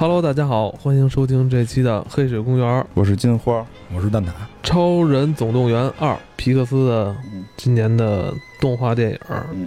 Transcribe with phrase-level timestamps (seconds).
[0.00, 4.28] Hello，大家好，欢迎收听这期的《黑水公园》，我是金花，我是蛋挞。
[4.62, 7.16] 《超人总动员二》，皮克斯的
[7.56, 9.18] 今年的动画电影。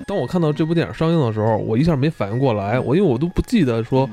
[0.07, 4.07] 当我看到这部电影上映的时候，我一下没反应过来，我因为我都不记得说《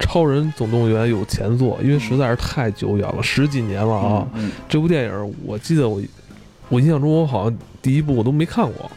[0.00, 4.26] 超人总动员》有前作，因为实在是太久远了，十几年了啊。
[4.68, 6.02] 这部电影，我记得我，
[6.68, 8.90] 我印象中我好像第一部我都没看过。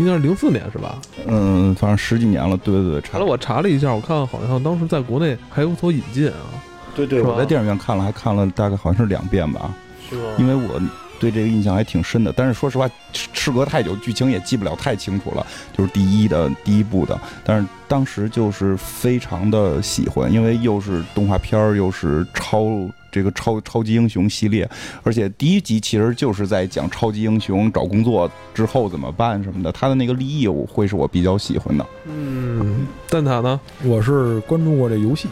[0.00, 0.98] 应该是零四年是吧？
[1.26, 2.56] 嗯，反正十几年了。
[2.56, 6.48] 对对对，查了我查了一下，我看好像当时在国内还有所引进啊。
[6.94, 9.70] 对对，我在电影院看了，还看了大概好像是两遍吧。
[10.08, 10.22] 是吧？
[10.38, 10.80] 因为我
[11.20, 15.46] 对这个印象还挺深的，但是说实话，事隔太久，剧情也记不了太清楚了。
[15.76, 22.88] 就是第一的第一部的，但是当时就是非常的喜欢，因为又是动画片儿，又是超。
[23.10, 24.68] 这个超超级英雄系列，
[25.02, 31.86] 而且第一集其实就是在讲超级英雄找工作之后怎么办什么的，他的那个立意我会是我比较喜欢的。
[32.06, 33.60] 嗯，蛋挞呢？
[33.84, 35.28] 我是关注过这游戏，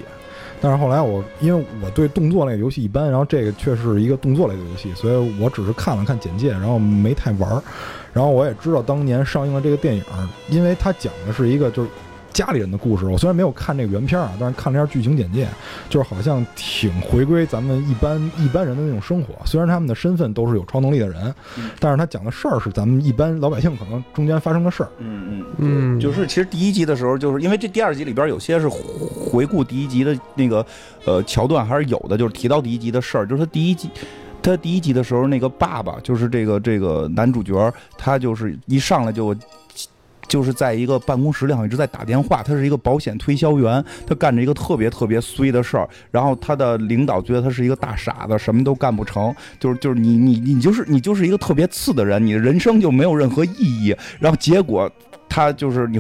[0.61, 7.63] 但是后来我因为我对动作类游戏一般，然后这个确实是一个动作类的游戏，所以我只是看了看简介，然后没太玩儿。
[8.13, 10.03] 然后我也知道当年上映的这个电影，
[10.49, 11.89] 因为它讲的是一个就是。
[12.33, 15.49] 家里人的故事，我虽然没有看这个原片啊，但是看了一下剧情简介，
[15.89, 19.35] 就是好像挺回归咱们一般一般人的那种生活。
[19.45, 21.35] 虽然他们的身份都是有超能力的人，
[21.81, 24.89] 但是他讲的事儿是咱们一般老百姓可能中间发生的事儿。
[24.99, 30.65] 嗯嗯嗯，就是其实第一集的时候，就是因为这第二集里边有些是回顾第一集的那个
[31.05, 33.27] 呃桥段还是有的，就是提到第一集的事儿。
[33.27, 33.91] 就是他第一集，
[34.41, 39.35] 他第一集的时候那个爸爸，就是这个这个男主角，他就是一上来就。
[40.29, 42.43] 就是在一个办公室里，好像一直在打电话。
[42.43, 45.89] 他是一个保险推销员，他干着一个特别特别衰的事儿。
[46.11, 49.35] 然后他的领导觉得他是一个大傻子，什么都干不成。
[49.59, 53.97] 就是就是你 你你就是你就是一个特别次的人，你的人生就没有任何意义。
[54.21, 54.91] 然后结果
[55.29, 55.99] 他就是你，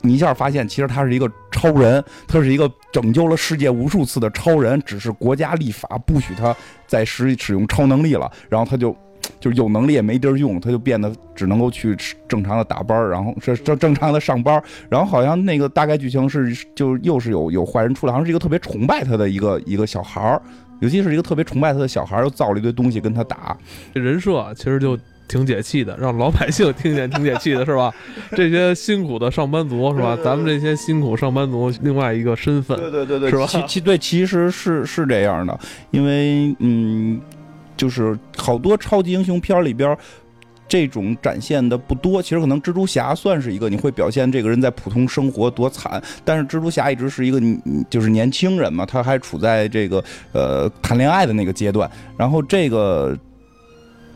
[0.00, 6.54] 你一下发现其实他是一个超人，他是一个拯救了世界无数次的超人，只是国家立法不许他
[6.86, 8.30] 再使使用超能力了。
[8.48, 8.96] 然后他就。
[9.38, 20.42] 就是有能力也没地儿用，他就变得只能够去正常的打班然后是正正常的上班然后好像那个大概剧情是，就又是有有坏人出来，好像是一个特别崇拜他的一个一个小孩儿，
[20.80, 23.56] 尤其是一个特别崇拜他的小孩儿，又造了一堆东西跟他打。
[23.94, 24.98] 这人设其实就
[25.28, 27.92] 挺解气的，让老百姓听见挺解气的，是吧？
[28.32, 30.16] 这些辛苦的上班族，是吧？
[30.24, 33.46] 咱们这些辛苦上班族另外一个身份，对对对对，是吧？
[33.46, 35.58] 其其对，其实是是这样的，
[35.90, 37.20] 因为嗯。
[37.76, 39.96] 就是好多超级英雄片儿里边，
[40.68, 42.22] 这种展现的不多。
[42.22, 46.02] 其实可能蜘蛛侠算是一个，你会表现这个人在普通生活多惨。
[46.24, 47.40] 但是蜘蛛侠一直是一个
[47.90, 51.90] 就是年轻人嘛，他还处在这个呃谈恋爱的那个阶段。
[52.16, 53.16] 然后这个。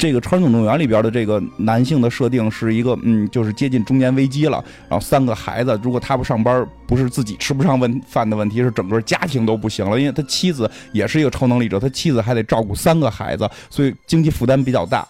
[0.00, 4.64] 这个《超人总动员》里边的这个男性的设定是一个，嗯，就是接近中年危机了。
[4.88, 10.00] 然后三个孩子，如果他不上班，不是自己吃不上问饭的问题，是整个家庭都不行了。
[10.00, 15.06] 因为他妻子也是一个超能力者，他妻子还得照顾三个孩子，所以经济负担比较大。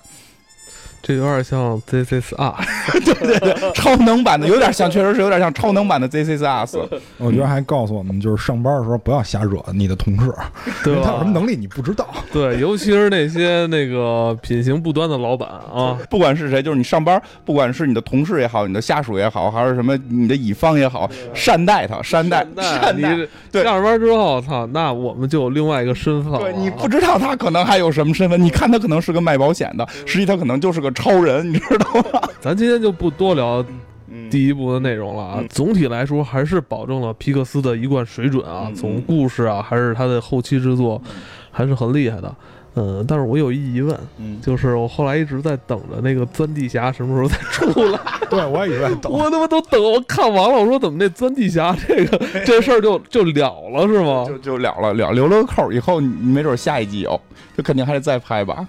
[1.03, 6.77] 这有点像 This Is Us， 对对对，超能版的有点像，确实是有点像超能版的 This Is Us。
[7.17, 10.31] 我觉得还告诉我们，就是上班的时候不要瞎惹你的同事，
[10.85, 11.03] 对吧？
[11.05, 12.07] 他有什么能力你不知道。
[12.31, 23.17] 对，尤其是那些那个品行不端的老板啊，不管是谁，就是你上班，不管是你的同事也好，你的下属也好，还是什么你的乙方也好，善待他，善待，善待。
[23.51, 26.39] 对，上班之后，操，那我们就有另外一个身份了。
[26.41, 30.90] 对你不知道他可能还有什么身份，你看他可能是个卖保险的，实际他可能就是个。
[30.95, 32.21] 超人， 你知道吗？
[32.41, 33.65] 咱今天就不多聊
[34.31, 35.45] 第一部的内容了啊。
[35.49, 38.71] 总体来说，还是保证了皮克斯的一贯水准啊。
[38.75, 41.01] 从故事啊，还是他的后期制作，
[41.51, 42.35] 还是很厉害的。
[42.77, 43.99] 嗯，但是我有一疑问，
[44.41, 47.99] 就是我后来一直在等着那个钻地侠什么时候再出来。
[48.31, 49.11] 对，我也在等。
[49.11, 54.25] 我他妈都等，我看完了，我说怎么那钻地侠这个这事儿就就了了是吗？
[54.25, 57.21] 就就了了了，留了个扣，以后你没准下一季有，
[57.57, 58.65] 就肯定还得再拍吧。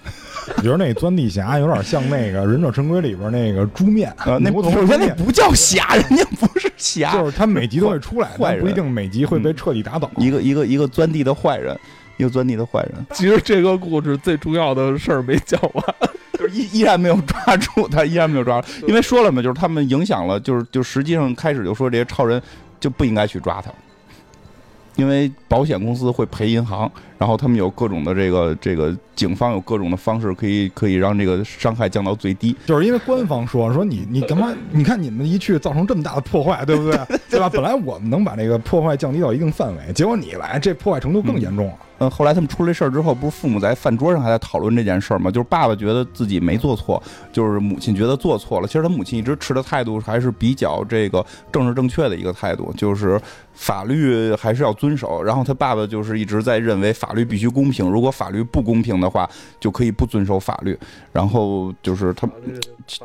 [0.57, 10.09] 我觉得那钻地侠有点像那个《忍者神龟》里边那个猪面啊，那首先那不叫侠，人家不是侠，就是他每集都会出来，但不一定每集会被彻底打倒。
[10.17, 11.77] 一个一个一个钻地的坏人。
[12.17, 15.83] 一个钻地的坏人，其实这个故事最重要的事儿没讲完，
[16.37, 22.39] 就是依依然没有抓住他，依然没有抓住，因为说了嘛，就是他们影响了，就是就实际上开始就说这些超人
[22.79, 23.71] 就不应该去抓他，
[25.01, 34.53] 因为保险公司会赔银行，然后他们有各种的这个这个警方有各种的方式可以可以让这个伤害降到最低，就是因为官方说说你你干嘛？
[34.69, 36.99] 你看你们一去造成这么大的破坏，对不对？
[37.31, 37.49] 对吧？
[37.49, 41.73] 本来我们能把这个破坏降低到一定范围，结果你来这破坏程度更严重了。
[41.97, 45.29] 嗯，后来他们出了事儿之后，不是父母在饭桌上还在讨论这件事儿吗？
[45.29, 47.01] 就是爸爸觉得自己没做错，
[47.31, 48.67] 就是母亲觉得做错了。
[48.67, 53.21] 其实他母亲一直持的态度还是比较这个政治正确的一个态度，就是
[53.53, 55.21] 法律还是要遵守。
[55.23, 60.77] 然后他爸爸就是一直在认为法律必须公平，如果法律不公平的话，就可以不遵守法律。
[61.11, 62.27] 然后就是他，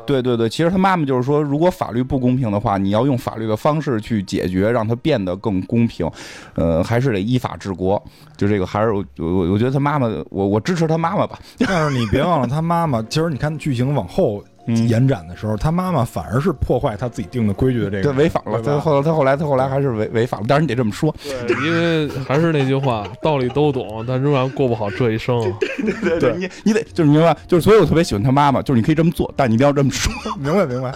[0.05, 6.09] 对对对，其实他妈妈就是说，如果法律不公平的话，你要用法律的方式去解决，让它变得更公平。
[6.55, 8.01] 呃，还是得依法治国。
[8.35, 11.39] 就这个还是我我我觉得他妈妈，我我支持他妈妈吧。
[11.59, 14.43] 但是你别忘了，他妈妈其实你看剧情往后
[14.87, 18.61] 延展的时候，他妈妈反而是破坏他自己定的规矩的这个，对违反了。
[18.61, 21.13] 他后来他后来他后来还是违违反了，但是你得这么说。
[21.23, 25.41] 对，因为还是那句话，道理都懂，但仍然过不好这一生。
[25.81, 30.11] 对对对，你你得就是明白，就是所以我特别喜欢他妈妈，就是你可以这么做，但你一定要这么说。
[30.37, 30.93] 明 白明白。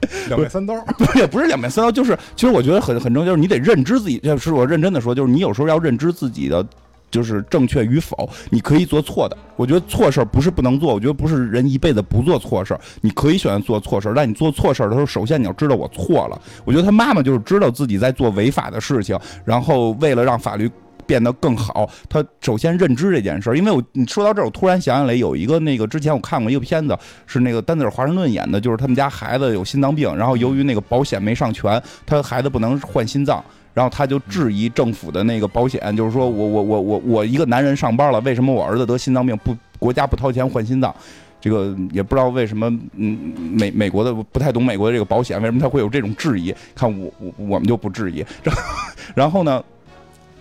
[0.28, 4.18] 两面三刀，不也不是两面三刀，就是其实我觉得很很重要，就是你得认知自己。
[4.18, 6.64] 就是我认真的说，就是你有时候要认知自己的
[7.10, 8.28] 就是正确与否。
[8.50, 12.80] 你可以做错的，我觉得错事儿不是不能做，我觉得不是人一辈子不做错事儿。
[13.00, 16.40] 你可以选择做错事儿，但你做错事儿的时候，首先你要知道我错了。
[16.64, 20.70] 我觉得他妈妈就是知道自己在做违法的事情，然后为了让法律。
[21.06, 26.96] 变得更好，他首先认知这件事儿，因为我你说到这儿，我突然想起来有一个那个之前我看过一个片子，
[27.26, 33.44] 是那个丹泽尔华盛顿演的，就是他们家孩子有心脏病，然后由于那个保险没上全，他孩子不能换心脏，
[33.74, 40.94] 然后他就质疑政府的那个保险，就是说我我我我我一个男人上班了，为什么我儿子得心脏病不国家不掏钱换心脏？
[41.40, 43.18] 这个也不知道为什么，嗯，
[43.58, 46.54] 美美国的不太懂美国的这个保险，为什么他会有这种质疑？
[46.74, 48.24] 看我我我们就不质疑，
[49.14, 49.62] 然后呢？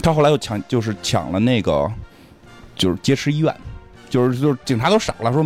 [0.02, 1.92] 他后来又抢，就是抢了那个，
[2.74, 3.54] 就是劫持医院，
[4.10, 5.46] 就是就是警察都傻了，说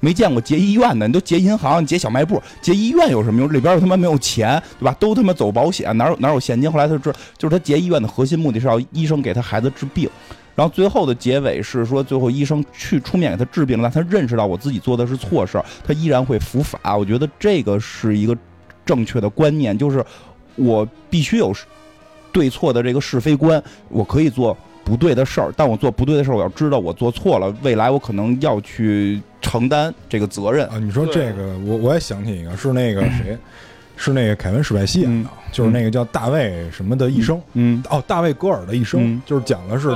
[0.00, 3.52] 没见过劫医院的，你都劫银行、劫小卖部，劫医院有什么用？
[3.52, 4.94] 里边又他妈没有钱，对吧？
[5.00, 6.70] 都他妈走保险，哪有哪有现金？
[6.70, 10.08] 后来他知，就是他劫医院的核心目的是要医生给他孩子治病，
[10.54, 16.96] 然后最后的结尾是说，最后医生去出面给他治病了，但他认识到我自己做的是错事儿，他依然会伏法。
[16.96, 18.36] 我觉得这个是一个
[18.84, 20.04] 正确的观念，就是
[20.56, 21.52] 我必须有。
[22.34, 30.78] 对错的这个是非观，我可以做不对的事儿，但我做不对的事儿，我要知道我做错了，未来我可能要去承担这个责任啊。
[30.78, 33.38] 你说这个，我我也想起一个，是那个 谁，
[34.02, 35.30] 是那个凯文史派西演的。
[35.52, 39.88] 就是那个叫大卫什么的一生，嗯，哦，大卫戈尔的一生，就是讲的是，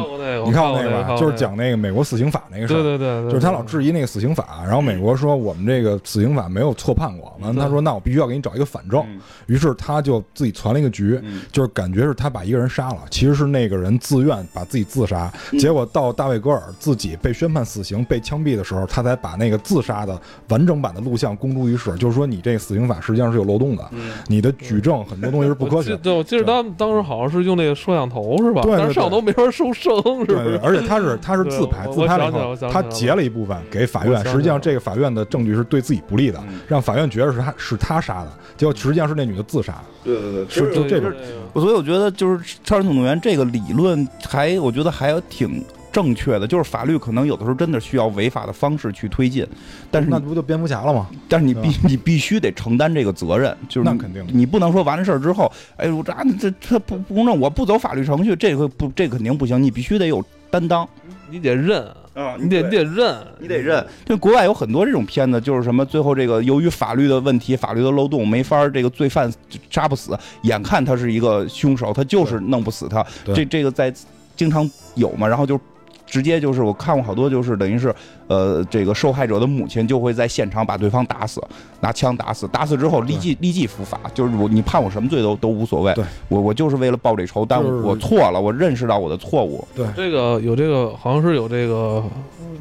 [0.44, 9.03] 你看过那个，就是讲那个美国死刑法那个事儿，对对对，就是他老质疑那个死刑法，然后美国说我们这个死刑法没有错判过，完他说那我必须要给你找一个反证，
[9.47, 11.19] 于是他就自己攒了一个局，
[11.50, 23.91] 就是感觉是他把一个人杀了，其实是那个人自愿把自己自杀，结果到大卫戈尔自己被宣判死刑被枪毙的时候，他才把那个自杀的完整版的录像公诸于世，就是说你这个死刑法实际上是有漏洞的，
[24.27, 25.47] 你的举证很多东西。
[25.47, 25.97] 是不科学。
[25.99, 28.63] 对，我记得当当时好像是用那个摄像头，是吧？
[28.63, 29.95] 对，但是摄像头没法收声，
[30.27, 30.61] 是不是？
[30.61, 34.25] 而且他是他是自拍，自拍了以后，他截了一部分给法院。
[34.27, 39.81] 实际上，这个法院的证据是对自己不利的，让法院觉得是他是他杀的，结果实际上是那女的自杀。
[40.03, 41.13] 对对对，是就这种。
[41.55, 45.65] 所以我觉得就是《超人总动员》这个理论，还我觉得还挺。
[45.97, 49.47] 正确的就是法律，可能有的时候真的需要违法的方式去推进，
[49.91, 51.09] 但是那不就蝙蝠侠了吗？
[51.27, 60.87] 但是你必你必须得承担这个责任，就是那肯定，你不能说完了事儿之后，哎，我这这这不不公正，我不走法律程序，这个不这肯定不行，你必须得有担当，
[61.31, 61.83] 你得认
[62.13, 63.83] 啊，你得你得认，你得认。
[64.05, 69.33] 就国外有很多这种片子，就是什么最后这个由于法律的问题、法律的漏洞，没法这个罪犯
[69.71, 73.03] 杀不死，眼看他是一个凶手，他就是弄不死他，
[73.35, 73.91] 这这个在
[74.37, 75.59] 经常有嘛，然后就。
[76.07, 77.95] 直接就是我看过好多，就是等于是，
[78.29, 81.43] 呃，这个受害者的母亲就会在现场把对方打死，
[81.81, 85.93] 拿枪打死，打死之后立即立即伏法，就是我你判我什么罪都都无所谓，
[86.29, 89.67] 我我就是为了报这仇，但我错了，我认识到我的错误。
[89.75, 92.03] 对，这个有这个好像是有这个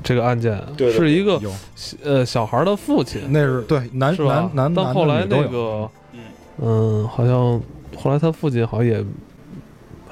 [0.04, 1.40] 这个案件，是一个
[2.04, 5.88] 呃小孩的父亲，那是对男男男，但后来那个
[6.60, 7.62] 嗯，好像
[7.96, 9.06] 后来他父亲好像也。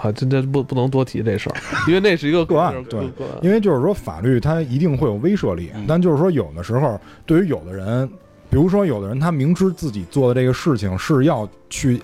[0.03, 1.55] 啊，这这不不能多提这事儿，
[1.87, 2.75] 因为那是一个个案。
[2.89, 3.09] 对，
[3.41, 8.05] 因为就是说法律它一定会有威慑力，但就是说有的时候对于有的人，
[8.49, 12.01] 比如说有的人他明知自己做的这个事情是要去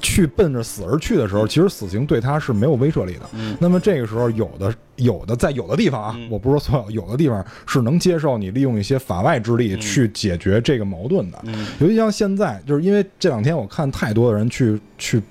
[0.00, 3.28] 去奔着死而去的时候，其实死刑对他是没有威慑力的。
[3.60, 11.44] 那么这个时候有的有的在有的地方啊，我不是说所有，有的地方是能接受你利用一些法外之力去解决这个矛盾的。
[11.78, 15.22] 尤其像现在，就是因为这两天我看太多的人去去。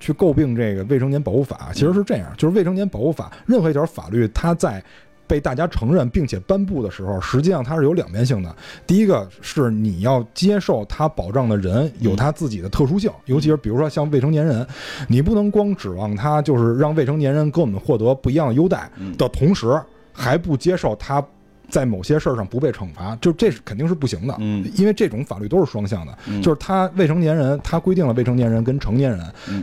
[0.00, 4.82] 去诟病这个未成年保护法，其实是这样，就是未成年保护法任何一条法律，它在
[5.26, 8.56] 被大家承认并且颁布的时候，实际上它是有两面性的。
[8.84, 14.66] 第一个是你要接受它保障的人有他自己的特殊性，尤其是比如说像未成年人，
[15.06, 19.80] 你不能光指望他就是让未成年人跟我们获得不一样的优待的同时，
[20.12, 21.24] 还不接受他。
[21.70, 29.20] 在某些事儿上不被惩罚，就这是肯定是不行的，嗯，因为这种法律都是双向的，就是他未成年人，他规定了未成年人跟成年人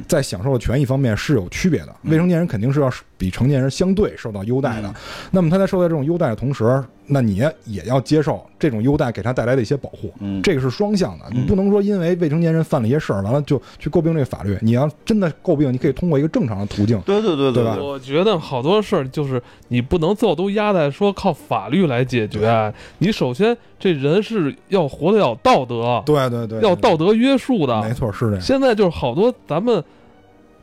[0.07, 4.93] 在享受的权益方面是有区别的，未成年人肯定是要比成年人相对受到优待的，
[5.31, 6.83] 那么他在受到这种优待的同时。
[7.07, 7.35] 那你
[7.65, 14.57] 也要接受这种优待给他带来的一些保护，嗯，这个是双向的，你不能说因为未成年人犯了一些事儿，完了就去诟病这个法律。
[14.61, 16.99] 你要真的诟病，你可以通过一个正常的途径。
[17.01, 17.77] 对对对对吧？
[17.79, 28.41] 我觉得好多事儿就是你不能最后都压在说靠法律来解决，你首先这人是要活得要道德，对对对，要道德约束的，没错，是这样。
[28.41, 29.83] 现在就是好多咱们。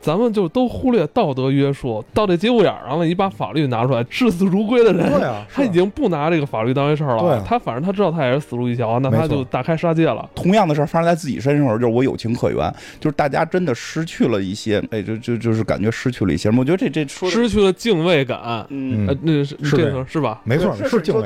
[0.05, 5.03] 咱们就都忽略道德约束，到这节骨眼上了，你把法律拿出来，视死如归的人，
[5.51, 7.43] 他已经不拿这个法律当回事儿了。
[7.43, 10.29] 他反正他知道他也是死路一条，那他就大开杀戒了。
[10.35, 16.51] 同样的事儿发生在自己身上时候，就是我有情可原，就是大家真的失去了一些，哎，就就就是感觉失去了一些。
[16.51, 20.39] 我觉得这这说失去了敬畏感，嗯，那是这个是吧？
[20.43, 21.23] 没错，是敬畏，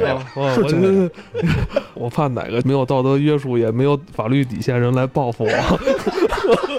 [0.55, 1.11] 是敬畏。
[1.95, 5.49] 我怕哪个没有道德约束，也没有法律底线人来报复我。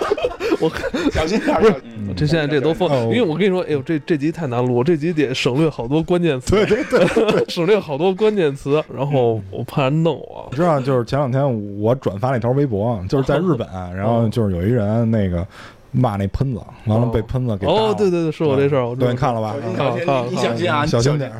[0.61, 0.71] 我
[1.11, 1.75] 小心点，不是，
[2.15, 10.47] 这现在这都疯，因为我跟你说，哎呦，这这集太难录，我这集得省略好多关键词，对对对， 省略好多关键词，然后我怕人弄我。
[10.51, 15.47] 你知道，就是前两天我转发了一条微博，就是在日本， 然后就是有一人那个
[15.93, 19.55] 骂那喷子，完了被喷子给哦，对对对，是我这事儿，对，你看了吧？
[19.77, 21.31] 看了看了，你小心啊，小心点。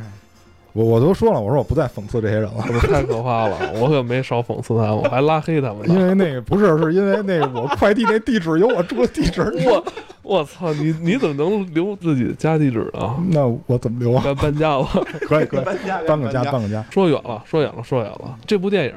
[0.73, 3.59] 我我都说了，我说我不再讽刺这些人了， 太可怕了！
[3.81, 5.89] 我可没少讽刺他们，我还拉黑他们。
[5.91, 9.43] 因为那个不是，是因为那个我快递那地址有我住的地址。
[9.67, 9.85] 我
[10.23, 13.17] 我操，你你怎么能留自己的家地址啊？
[13.31, 14.23] 那我怎么留啊？
[14.25, 14.87] 搬搬家了，
[15.27, 16.85] 可以可以搬家，搬个家，搬个家。
[16.91, 18.39] 说远了，说远了，说远了。
[18.47, 18.95] 这部电影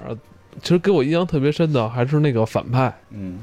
[0.61, 3.39] 其实给我印象特别深的还是那个反派，嗯，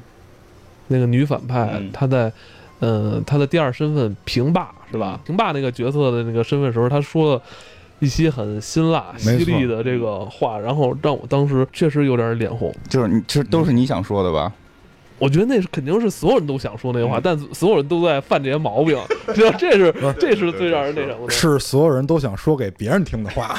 [0.87, 2.33] 那个女反派，她在，
[2.79, 5.19] 嗯，她的第二身份平霸是吧？
[5.27, 7.43] 平霸那个角色的那个身份时候，她说。
[8.01, 12.75] 一些很辛辣、犀利的这个话，然后让我当时确实有点脸红。
[12.89, 14.53] 就是你，其实都是你想说的吧？
[15.21, 18.99] 我觉得那是肯定是所有人都想说那话，但所有人都在犯这些毛病，
[19.35, 21.31] 知道这是这是最让人那什么的。
[21.31, 23.57] 是所有人都想说给别人听的话，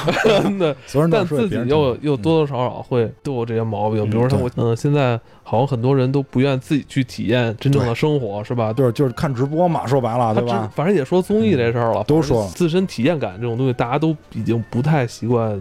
[0.58, 4.04] 对，所有人但自己又又多多少少会都有这些毛病。
[4.10, 8.72] 比如说我，嗯，现在好像很多人都不愿自己去体验真正的生活，是吧？
[8.72, 10.70] 就是就是看直播嘛，说白了，对吧？
[10.74, 15.60] 反正也说综艺这事儿了，都说自身体验感这种东西，大家都已经不太习惯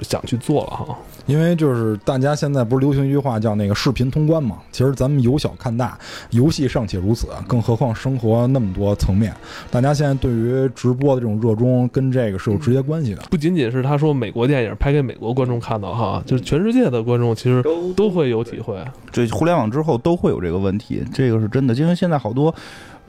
[0.00, 0.98] 想去做了哈。
[1.28, 4.56] 因为就是大家现在不是流行一句话叫那个视频通关嘛？
[4.72, 5.96] 其实咱们由小看大，
[6.30, 9.32] 游戏尚且如此，更何况生活那么多层面。
[9.70, 13.22] 大家现在对于直播的这种热衷，跟这个是有直接关系的。
[13.30, 18.82] 不仅仅是他说美国电影拍给美国观众看的哈，就是全世界的观众其实都都会有体会。
[19.12, 21.74] 这互联网之后都会有这个问题，这个是真的。
[21.74, 22.52] 因为现在好多。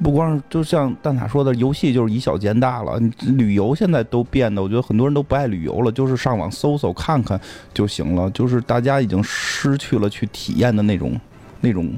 [0.01, 2.99] 不光是就像蛋塔说的，游戏就是以小见大了。
[3.37, 7.39] 旅游现在都变得，我觉得很多人都不爱旅游了，就是上网搜搜看看
[7.73, 8.29] 就行了。
[8.31, 11.19] 就是大家已经失去了去体验的那种
[11.61, 11.91] 那种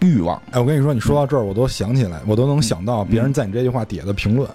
[0.00, 0.40] 欲望。
[0.50, 4.48] 哎，我跟你说，你说到这儿，我都想起来，我都能想到别人在你这句话底下的评论。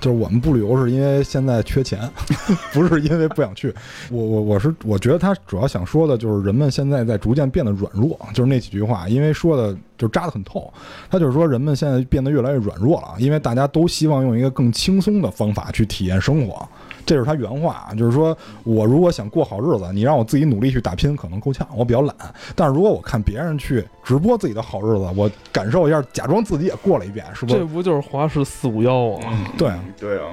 [0.00, 2.00] 就是我们不旅游是因为现在缺钱，
[2.72, 3.72] 不是因为不想去。
[4.10, 10.72] 我我我是我觉得他主要想说的就是人们现在在逐渐变得软弱，就是那几句话，因为说的就扎得很透。
[11.10, 16.66] 他就是说人们现在变得越来越软弱了，因为大家都希望用一个更轻松的方法去体验生活。
[17.06, 22.14] 这是他原话，就是说我如果想过好日子，你让我自己努力去打拼，可能够呛，我比较懒。
[22.54, 27.52] 但是如果我看别人去直播自己的好日子，我感受一下，假装自己也过了一遍，是不？
[27.52, 29.52] 这不就是华氏四五幺啊？
[29.58, 30.26] 对对啊，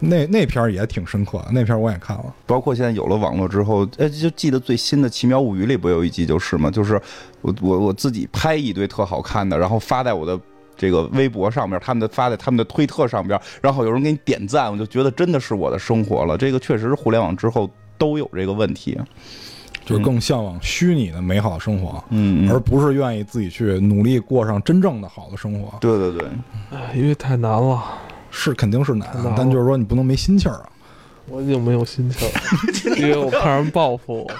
[0.00, 2.34] 那那片儿也挺深刻的，那片儿我也看了。
[2.46, 7.00] 包括现在有了网络之后，哎，就记得最新的《奇妙物语》里不有一集就是嘛，就是
[7.40, 10.38] 我我我自己拍一堆特好看的，然后发在我的。
[10.76, 16.36] 这个微博上面，他们的发在他们的推特上边，然后有人给你点赞，我就觉得真的是我的生活了。
[16.36, 18.98] 这个确实是互联网之后都有这个问题，
[19.84, 25.78] 就是更向往虚拟的美好生活，嗯，而不是愿意自己去努力过上真正的好的生活。
[25.78, 26.28] 对对对，
[26.70, 27.82] 哎，因为太难了，
[28.30, 30.68] 是肯定是难，但就是说你不能没心气儿啊。
[31.28, 32.30] 我已经没有心气儿，
[32.98, 34.30] 因为我怕人报复我。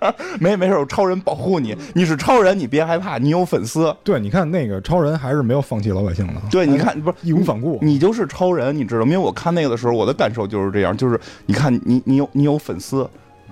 [0.40, 1.76] 没没事，有超人保护你。
[1.94, 3.94] 你是超人，你别害怕，你有粉丝。
[4.02, 6.34] 对，你看那个超人还是没有放弃老百姓的。
[6.50, 9.06] 对，你看不是义无反顾，你就是超人，你知道吗？
[9.06, 13.08] 因为我看那个的时候，我的感受就是这样，就是你看你你有你有粉丝，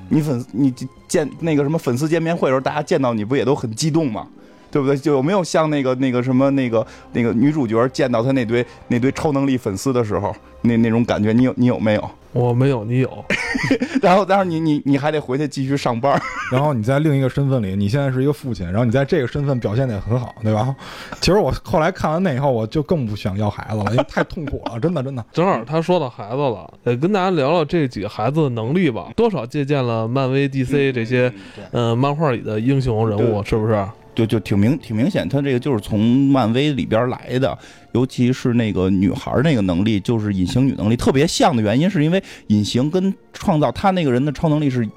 [0.09, 0.73] 你粉你
[1.07, 4.27] 见那个什么粉丝见面会的时候，大家见到你不也都很激动吗？
[4.71, 4.97] 对不对？
[4.97, 12.11] 就有没有像那个那个什么那个那个女主角见到她那堆那堆超能力粉丝的时候，那那种感觉，你有你有没有？
[12.35, 13.25] 我没有，你有。
[14.03, 16.21] 然后，但是你你你还得回去继续上班。
[16.53, 20.77] 然后你在另一个身份里，你现在是一个父亲，然后你在这个身份表现的也很好，对吧？
[21.21, 25.25] 其实我后来看完那以后，我就更不想要孩子了，因为太痛苦了，真的真的。
[25.33, 31.33] 正好他说到孩子了，得跟大家聊聊这几个孩子的能力吧，多少借鉴了漫威、DC 这些
[31.73, 33.83] 嗯漫画里的英雄人物，是不是？
[34.19, 37.57] 就就挺明挺明显，他这个就是从漫威里边来的，
[37.93, 44.89] 尤其是那个女孩那个能力，就是隐形女能力特别像的原因，是因为隐形跟创造他那个人的超能力是。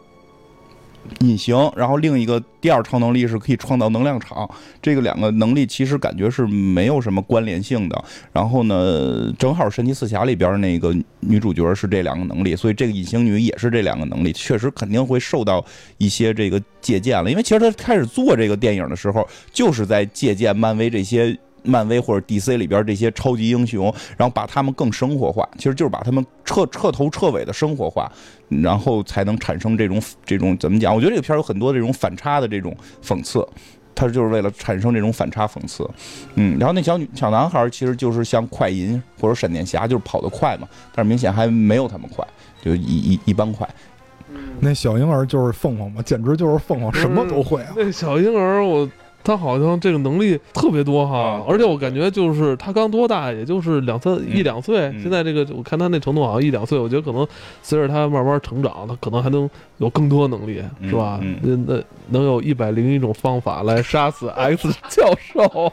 [1.20, 4.50] 隐形，然后另一个第二超能力是可以创造能量场，
[4.82, 8.04] 这个两个能力其实感觉是没有什么关联性的。
[8.32, 15.64] 然后呢，正好神奇四侠里边那个女主角是这两个能力，所以这个隐形女也是这两个能力，确实肯定会受到
[15.98, 17.30] 一些这个借鉴了。
[17.30, 21.38] 因为其实她开始做这个电影的时候，就是在借鉴漫威这些。
[21.64, 28.12] 漫威或者 DC 里边这些超级英雄，然后把他们更生活化，其实就是把他们彻彻头彻尾的生活化，
[28.50, 30.94] 然后才能产生这种这种怎么讲？
[30.94, 33.48] 我觉得这个片有很多这种反差的这种讽刺，
[33.94, 35.88] 它就是为了产生这种反差讽刺。
[36.36, 42.26] 嗯，然后那小女小男孩其实就是像快银或者闪电侠，就是跑得快嘛，但是明显还没有他们快，
[42.64, 43.70] 就一一一般快。
[44.60, 47.74] 那小婴儿就是凤凰嘛，简直就是凤凰，什么都会啊。
[47.76, 48.90] 那小婴儿我。
[49.24, 54.92] 他好像这个能力特别多哈，而且我感觉就是他刚多大，也就是两三一两岁。
[55.02, 57.28] 现在这个我看他那程度好像一两岁，我觉得可能
[57.62, 61.20] 随着他慢慢成长，他可能还能有更多能力，是吧？
[61.42, 65.72] 那那能有一百零一种方法来杀死 X 教授。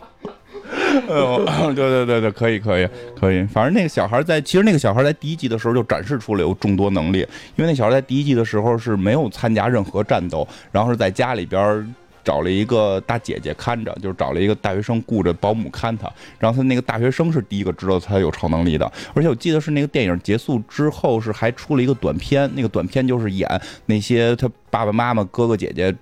[1.75, 2.87] 对对对对，可以可以
[3.19, 3.43] 可以。
[3.45, 7.21] 反正那个小孩在，其实那个小孩在第一集的时候就展示出了有众多能力，
[7.57, 11.95] 因为那小孩在第一集的时候是没有参加任何战斗，然后是在家里边。
[12.29, 23.49] 找了一个大姐姐看着，就是找了一个大学生雇着保姆看他，然后他那个大学生是第一个知道他有超能力的，而且我记得是那个电影结束之后是还出了一个短片，那个短片就是演
[23.87, 25.95] 那些他爸爸妈妈哥哥姐姐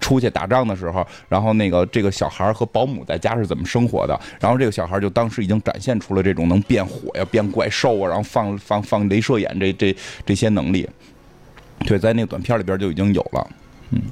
[0.00, 10.88] 出去打仗的时候，然后那个这个小孩和保姆在家是怎么生活的，然后这个小孩就当时已经展现出了这种能变火呀、变怪兽啊，然后放放放镭射眼这这这些能力，
[11.86, 13.48] 对，在那个短片里边就已经有了，
[13.90, 14.02] 嗯。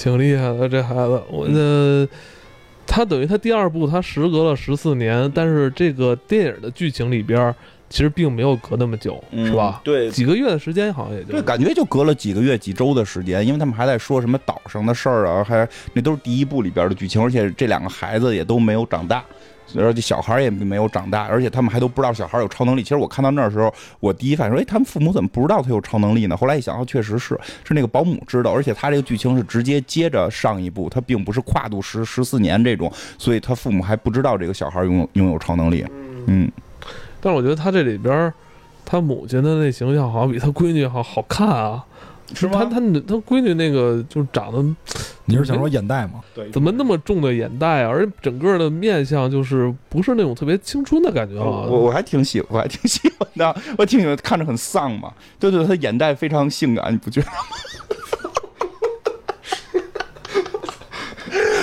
[0.00, 2.08] 挺厉害的，这孩子，我那，
[2.86, 7.54] 他等于他第二部他时隔了十四年，但是这个电影的剧情里边
[7.90, 9.82] 其实并没有隔那么久，是吧？
[9.84, 19.22] 对，几个月的时间好像也就对，感觉就隔了几个月、几周的时间，因为他们还在说什么岛上的事儿啊，还那都是第一部里边的剧情，而且这两个孩子也都没有长大。
[19.76, 22.82] 而且小孩也没有长大，而且他们还都不知道小孩有超能力。
[22.82, 28.52] 其实我看到那儿的时候，我第一反应说：“哎，他们父母怎么不知道他有超能力呢？”后来一想，哦确实是，是那个保姆知道。
[28.52, 35.84] 而且他这个剧情是直接接着上一部，他并不是跨度十十四年这种，所以他父母还不知道这个小孩拥有拥有超能力。
[36.26, 36.50] 嗯，
[37.20, 38.32] 但是我觉得他这里边，
[38.84, 41.84] 他母亲的那形象好像比他闺女好好看啊。
[42.34, 44.62] 是吗他他他闺女那个就长得，
[45.24, 46.20] 你是想说眼袋吗？
[46.34, 47.88] 对，怎么那么重的眼袋啊？
[47.90, 51.66] 而且整个的面相就是不是那种特别青春的感觉啊。
[51.68, 53.54] 我我还挺喜欢，还挺喜欢的。
[53.76, 55.12] 我挺喜欢看着很丧嘛。
[55.38, 57.32] 对对，他眼袋非常性感，你不觉得吗？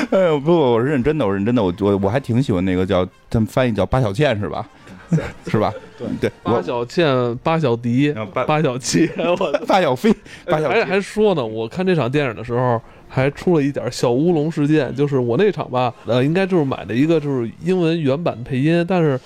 [0.11, 4.67] 哎呦不，我是认真的，我认真的，我我我还挺喜欢那个叫他们翻译叫八小倩是吧？
[5.47, 5.73] 是吧？
[5.97, 8.13] 对对，八小倩、八小迪、
[8.45, 10.13] 八小七， 我 八小飞，
[10.45, 11.45] 八小还还说呢。
[11.45, 19.19] 我看这场电影的时候，还出了一点小乌龙事件，就是我那场吧，呃，应该就是买的一个就是英文原版配音，但是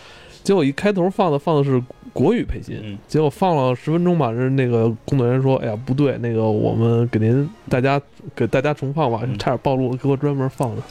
[0.43, 1.81] 结果一开头放的放的是。
[2.13, 8.01] 国语配音，结果放了十分钟吧，是那个工作人员说：“哎呀，不对，那个我们给您大家
[8.35, 10.81] 给大家重放吧，差点暴露，给我专门放的，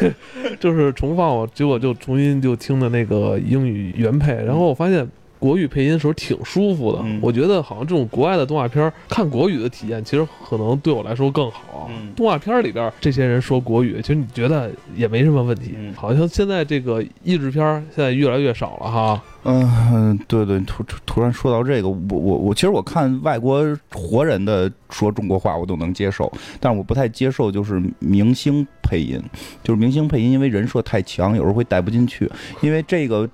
[0.60, 5.08] 就是重放我，结果就重新就听的那个英语原配，然后我发现。”
[5.38, 11.90] 国语配音的时候挺舒服的，我觉得好像这种国外的动画片看国语的体验，其实可能对我来说更好。
[12.16, 15.74] 动画片里边这些人说国语，其实你觉得也没什么问题。
[15.94, 17.62] 好像现在这个译制片
[17.94, 19.22] 现在越来越少了哈。
[19.44, 29.22] 嗯，对对，突突然说到这个，我我我其实我看外国活人的说中国话我都能接受，但是我不太接受就是明星配音，
[29.62, 32.28] 就是明星配音，因为人设太强，有时候会带不进去，
[32.60, 33.28] 因为这个。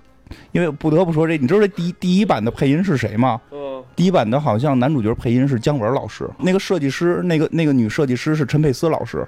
[0.52, 3.40] 因为不得不说这，你知道这第第一版的配音是谁吗？
[3.50, 9.26] 嗯，第一版的好像男主角配音是姜文老师，那个设计师，那个那个女设计师是陈佩斯老师。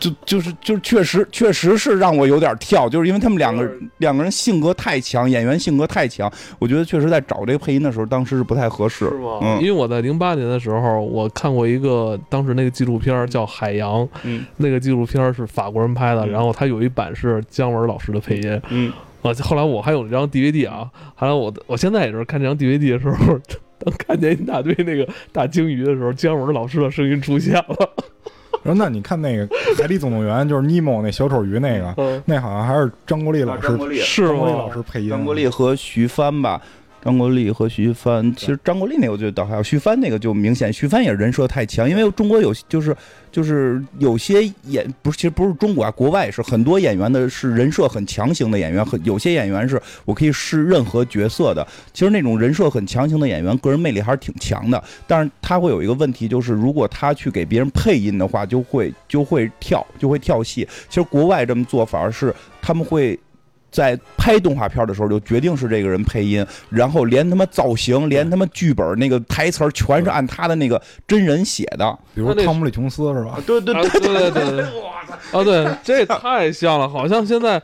[0.00, 9.08] 就就是就确实确实是让我有点跳，就是因为他们两个两个人性格太强，演员性格太强，我觉得确实在找这个配音的时候，当时是不太合适。
[9.08, 9.40] 是吗？
[9.42, 18.62] 嗯因为我在零八年的时候，我看过一个当时那个纪录片叫《海洋》，嗯那个纪录片是法国人拍的，嗯然后他有一版是姜文老师的配音。
[18.68, 23.38] 嗯，啊，后来我还有一张 DVD 啊，后来我我现在也是看这张 DVD 的时候，
[23.78, 27.90] 当看见一大堆那个大鲸鱼的时候，姜文老师的声音出现了。
[28.64, 29.46] 然后那你看那个
[29.80, 34.00] 《海底总动员》，就是尼莫那小丑鱼那个，嗯，那好像还是张国立老师，张国立
[34.52, 34.72] 老？
[34.72, 35.08] 师配音。
[35.08, 36.60] 张国立和徐帆吧。
[37.02, 42.94] 张国立和徐帆，其实张国立那个我觉得倒还好，徐帆那个就明显，徐帆也人设太强，因为中国有就是
[43.30, 51.66] 就是有些演不是，其实不是中国啊，国外也是很多演员的是人设很强型的演员，很有些演员是我可以试任何角色的。
[51.92, 60.66] 其实那种人设很强型的演员，个人魅力还是挺强的，但是他会有一个问题，就是如果他去给别人配音的话，就会就会跳，就会跳戏。
[60.88, 63.18] 其实国外这么做反而是他们会。
[63.70, 71.98] 在拍动画片的时候就决定是这个人配音，然后连他妈造型，连他妈剧本那个台词儿全是按他的那个真人写的。
[72.14, 73.38] 比如汤姆里琼斯是吧？
[73.46, 74.60] 对对啊，对对对对，
[75.32, 77.60] 啊，对，这太像了，好像现在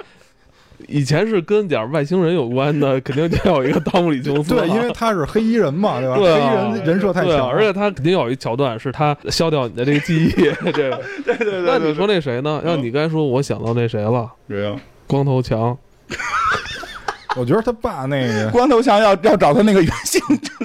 [0.88, 4.66] 以前是跟点外星人有关的，肯定就有一个汤姆里琼斯啊。
[4.66, 6.16] 对，因为他是黑衣人嘛， 对吧？
[6.16, 10.30] 对啊黑衣人人设太对啊，强，而且他肯定有一桥段是他消掉你的这个记忆，
[10.70, 11.00] 这个。
[11.24, 12.60] 对对那你说那谁呢？
[12.62, 14.76] 嗯要你刚才说，我想到那谁了，谁呀？
[15.06, 15.76] 光头强。
[17.36, 20.20] 我觉得他爸那个 光头强要要找他那个原型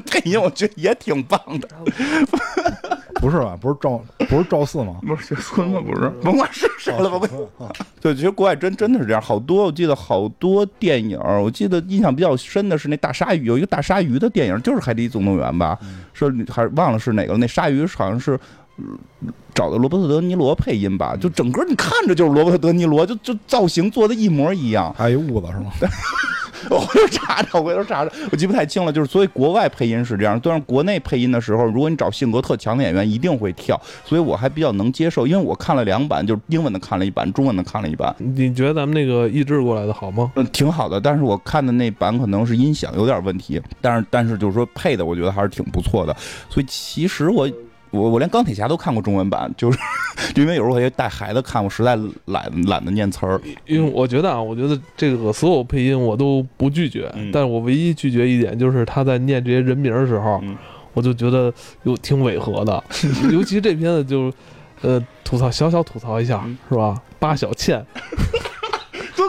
[0.06, 1.68] 配音，我觉得也挺棒的。
[3.20, 3.58] 不是吧？
[3.60, 3.98] 不是赵
[4.30, 4.98] 不是赵四吗？
[5.02, 7.28] 不是学孙子，不是，甭管是谁了吧。
[7.58, 15.78] 我对，其实国外真真的是这样，好多我记得好多电影，我记得印象比较深的是那大鲨鱼，有一个大鲨鱼的电影，就是《海底总动员》吧？
[16.14, 17.40] 是还是忘了是哪个了？
[17.40, 18.40] 那鲨鱼好像是。
[19.22, 24.94] 呃找的罗伯特·德尼罗配音吧，就整个你看着就是罗伯特·德尼罗，就就造型做的一模一样。
[24.98, 25.72] 还有一痦子是吗？
[26.70, 28.92] 我回头查查，我回头查查，我记不太清了。
[28.92, 33.80] 就是所以国外配音是这样，但是国内配音的时候，如果你找性格特强的演员，一定会跳。
[34.06, 40.32] 所以我还比较能接受，因为我看了两版，就是英文的看了一版，中文的看了一版，你觉得咱们那个译制过来的好吗？
[40.36, 41.00] 嗯，挺好的。
[41.00, 46.16] 但是我看的那版可能是音响有点问题，但是但是就是说配的，我觉得还是挺不错的。
[46.50, 47.50] 所以其实我。
[47.92, 49.80] 我我连钢铁侠都看过中文版，就是
[50.36, 53.42] 因为有时候我也带孩子看，我实在懒懒得念词儿。
[53.66, 60.56] 因为我觉得啊，我觉得这个所有配音我都不拒绝，嗯但是我唯一拒绝一点就是他在念这些人名的时候，嗯
[60.94, 62.84] 我就觉得有挺违和的，
[63.32, 64.32] 尤其这片子就，
[64.82, 67.00] 呃，吐槽小小吐槽一下，嗯是吧？
[67.20, 67.86] 八小倩，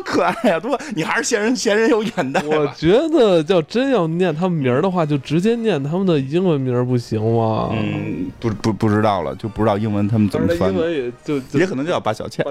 [0.00, 2.42] 多可爱呀、多你还是嫌人嫌人有眼袋。
[2.46, 7.70] 我觉得叫真要念他们名儿的话，就直接念他们的英文名儿不行吗？
[7.72, 12.44] 嗯，不不不知道了，就不知道英文他们怎么翻的，英文也就就也可能就叫八小倩。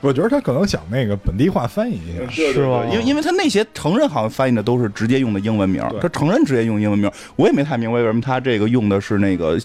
[0.00, 2.30] 我觉得他可能想那个本地化翻译一下。
[2.30, 2.84] 是吗？
[2.90, 9.58] 因为因为他那些成人好像翻译的都是直接用的英文名他成人直接用英文名，我也没太明白为什么他这个用的是那个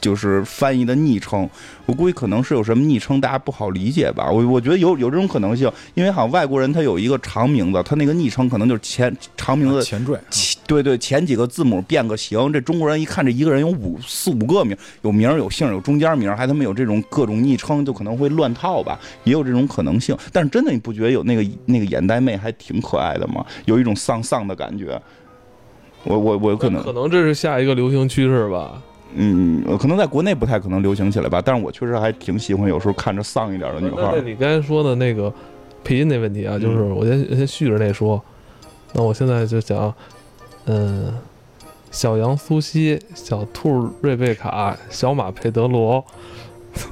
[0.00, 1.48] 就是翻译的昵称，
[1.86, 20.16] 我估计可能是有什么昵称大家不好理解吧，我我觉得有有这种可能性，因为好像外国人他有一个长名字，他那个昵称可能就是前长名字前缀，前对对，前几个字母变个形，这中国人一看这一个人有五四五个名，有名儿有姓儿有中间名儿，还他妈有这种各种昵称，就可能会乱套吧，也有这种可能性。
[20.32, 23.44] 但是真的你不觉得有那个那个眼袋妹还挺可爱的吗？
[23.66, 25.00] 有一种丧丧的感觉。
[26.04, 28.80] 我我我有可能可能这是下一个流行趋势吧。
[29.14, 35.32] 嗯，可能在国内不太可能流行起来吧，但是我确实还挺喜欢有时候看着丧一点的女孩你刚才说的那个
[35.82, 38.22] 配音那问题啊，就是嗯我先先续着那说，
[38.92, 39.94] 那我现在就讲，
[40.66, 41.12] 嗯，
[41.90, 46.04] 小羊苏西、小兔瑞贝卡、小马佩德罗，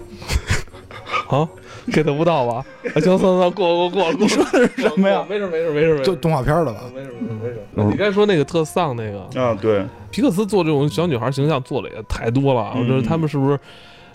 [1.28, 1.48] 啊
[1.88, 2.64] ，get 不到吧？
[2.94, 4.12] 啊，行，算算，过过过过。
[4.14, 5.24] 你说的是什么呀？
[5.28, 6.82] 没事没事没事没事，就动画片的吧？
[6.94, 7.34] 没事没事
[7.74, 7.88] 没事。
[7.90, 13.58] 你该说那个特丧那个，啊，对，皮克斯做这种小女孩形象做的也太多了，我觉得他们是不是？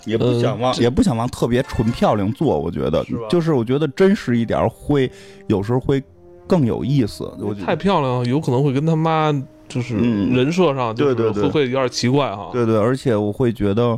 [0.06, 5.10] 也不想往、呃也不想往特别纯漂亮做，我觉得是就是我觉得真实一点会
[5.46, 6.02] 有时候会
[6.50, 7.22] 更有意思。
[7.38, 9.32] 我觉得太漂亮，有可能会跟他妈
[9.68, 12.50] 就是嗯人设上，就是对对对会会有点奇怪哈。
[12.52, 13.96] 对对，而且我会觉得，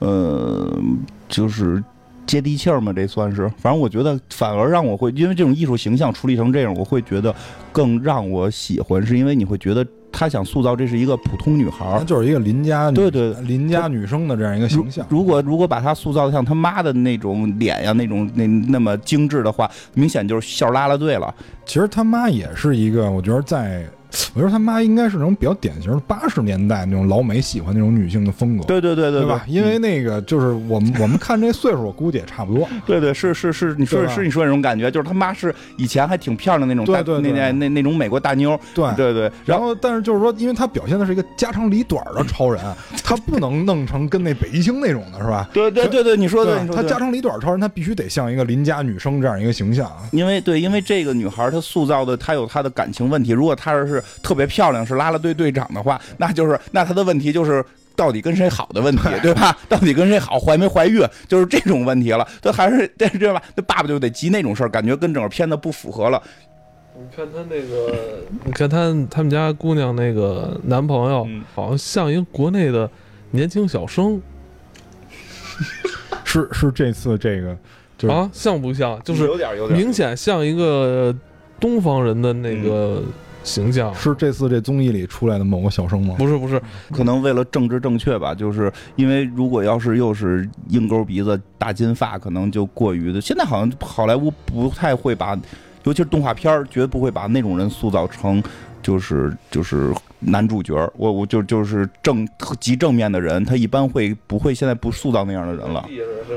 [0.00, 0.70] 呃，
[1.28, 1.82] 就是
[2.26, 3.48] 接地气儿嘛，这算是。
[3.58, 7.34] 反正我觉得反而让我会，因为这种艺术形象处理成这样，我会觉得
[7.72, 11.98] 更让我喜欢，是因为你会觉得他想塑造这是一个普通女孩儿。
[11.98, 15.06] 她就是一个邻家女，对对邻家女生的这样一个形象。
[15.08, 21.34] 如果如果把她塑造的像他妈的那种脸呀，那种那那么精致的话，明显就是笑拉拉队了。
[21.66, 23.84] 其实他妈也是一个，我觉得在
[24.34, 28.64] 我觉得他妈应该是那种比较典型的八十年代那种老美喜欢那种女性的风格。
[28.64, 29.44] 对对对对吧？
[29.46, 32.68] 因为那个就是我们我们看这岁数，我估计也差不多。
[32.86, 38.58] 对对，是是是，你说是你说那种感觉，就是他妈是以前还挺漂亮那种大那那那那种美国大妞。
[38.74, 39.30] 对对对。
[39.44, 42.62] 然后，但是就是说，因为他表现的是一个家长里短的超人，
[43.02, 45.48] 他不能弄成跟那北极星那种的是吧？
[45.52, 49.90] 对对对对，你说的，他家长里短超人，他必须得像一个邻家女生这样一个形象。
[50.10, 53.32] 因为对，因为这个女孩她塑造的，她有她的感情问题。
[53.32, 57.64] 如果她要是特别漂亮，是拉拉队队长的话，那就是那他的问题就是
[57.96, 59.56] 到底跟谁好的问题， 对吧？
[59.68, 62.26] 到底跟谁好，怀没怀孕，就是这种问题了。
[62.42, 63.42] 他还是对对吧？
[63.54, 66.22] 那爸爸就得急那种事儿，感觉跟整个片子不符合了。
[66.96, 72.88] 你看他那个，你看他他们家姑娘那个男朋友，好像像一个国内的
[73.32, 74.20] 年轻小生。
[76.24, 77.56] 是是这次这个。
[78.12, 79.00] 啊，像不像？
[79.02, 81.14] 就是有点有点明显像一个
[81.58, 83.02] 东方人的那个
[83.44, 83.94] 形象。
[83.94, 86.16] 是这次这综艺里出来的某个小生吗？
[86.18, 88.34] 不是不是，可能为了政治正确吧。
[88.34, 93.20] 就是因为如果要是又是鹰钩鼻子、大金发，可能就过于的。
[93.20, 95.38] 现在好像好莱坞不太会把，
[95.84, 98.42] 尤其是动画片儿，绝不会把那种人塑造成。
[98.82, 99.94] 就是就是
[100.26, 102.26] 男主角，我我就就是正
[102.58, 105.84] 极正面的人，他一般会不会现在不塑造那样的人了？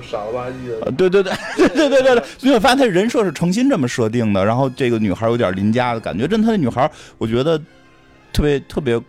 [0.02, 0.92] 傻了吧唧的。
[0.92, 4.46] 对对对 对对对对，所以我发现他人设是诚心这么设定的。
[4.46, 7.58] 然后这个女孩有点邻家的感觉，真的，她那女孩，我觉得
[8.34, 9.02] 特别特别，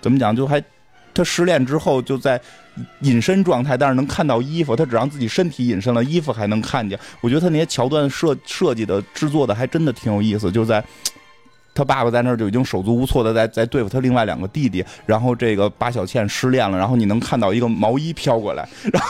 [0.00, 0.34] 怎么讲？
[0.34, 0.62] 就还
[1.12, 2.40] 她失恋之后就在
[3.00, 6.98] 隐身状态，但是能看到衣服，她只让自己身体隐身了，衣服还能看见。
[7.20, 10.84] 我觉得他那些桥段设设计的制作的还真的挺有意思，就在。
[11.80, 19.08] 他爸爸在那儿就已经手足无措的在在对付他另外两个弟弟，然后这个八小倩失恋了，然后你能看到一个毛衣飘过来，然后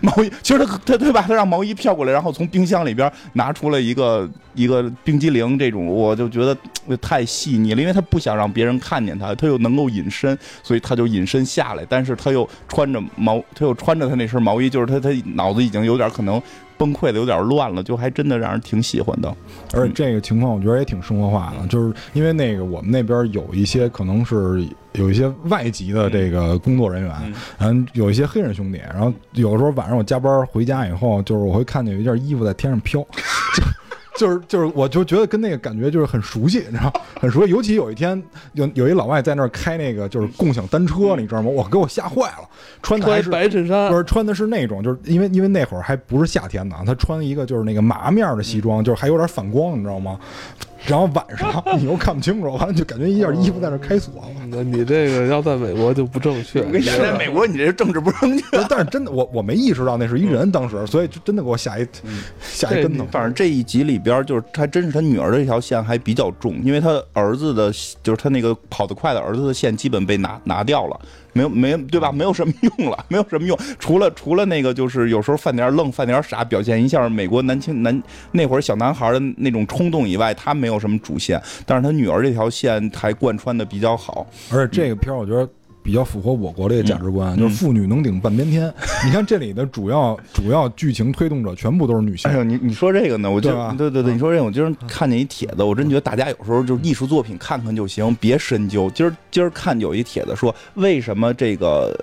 [0.00, 1.24] 毛衣其实他他对吧？
[1.26, 6.56] 他让毛衣飘过来，然后从冰箱里边拿出了一个 一个冰激凌，这种我就觉得
[6.98, 16.40] 太细腻了，因为他不想让别人看见他，他又能够隐身，所以他就隐身下来，但是他又穿着毛，他又穿着他那身毛衣，就是他他脑子已经有点可能。
[16.78, 19.34] 崩溃的有点乱了，就还真的让人挺喜欢的。
[19.74, 33.04] 而且这个情况我觉得也挺生活化的，就是因为那个我们那边有一些可能是有一些外籍的这个工作人员，嗯，有一些黑人兄弟，然后有的时候晚上我加班回家以后，就是我会看见有一件衣服在天上飘。
[34.18, 37.52] 就是就是，我就觉得跟那个感觉就是很熟悉，你知道，很熟悉。
[37.52, 38.20] 尤其有一天，
[38.54, 41.48] 有有一老外在那儿开那个就是共享单车，你知道吗？
[41.48, 42.48] 我给我吓坏了，
[42.82, 50.18] 穿的还是白衬衫，不是穿的是那种，就是因为因为那会儿还不是夏天呢，他穿一个就是那个麻面的西装，就是还有点反光，你知道吗？
[50.86, 54.12] 然后晚上 你又看不清楚，完了就感觉一件衣服在那开锁。
[54.50, 56.60] 那你这个要在美国就不正确。
[56.62, 58.44] 我跟你讲，在美国你这政治不正确。
[58.68, 61.86] 但是真的，我我没意识到那是一人，当时，所以就真的给我吓一
[62.40, 63.06] 吓一跟头。
[63.10, 71.00] 反正这一集里边，就是还真是他女儿的这条线还比较重，因为他儿子的，就是他那个跑得快的儿子的线基本被拿拿掉了。
[71.32, 72.10] 没有没对吧？
[72.10, 84.26] 没有什么用了， 没有什么用，除了除了那个，就是有时候犯点愣，犯点傻，表现一下美国男青男那会儿小男孩的那种冲动以外，他没有什么主线，但是他女儿这条线还贯穿的比较好。
[84.50, 85.48] 而且这个片儿，我觉得。
[85.88, 88.70] 比较符合我国这个价值观，就是妇女能顶半边天。
[89.06, 92.30] 你看这里的主要主要剧情推动者全部都是女性。
[92.30, 93.30] 哎呦，你你说这个呢？
[93.30, 98.90] 我就对对对，你说这，我今儿看见一帖子，我真觉得大家有时候就是艺术作品看看就行，别深究。
[98.94, 101.98] 今儿今儿看有一帖子说，为什么这个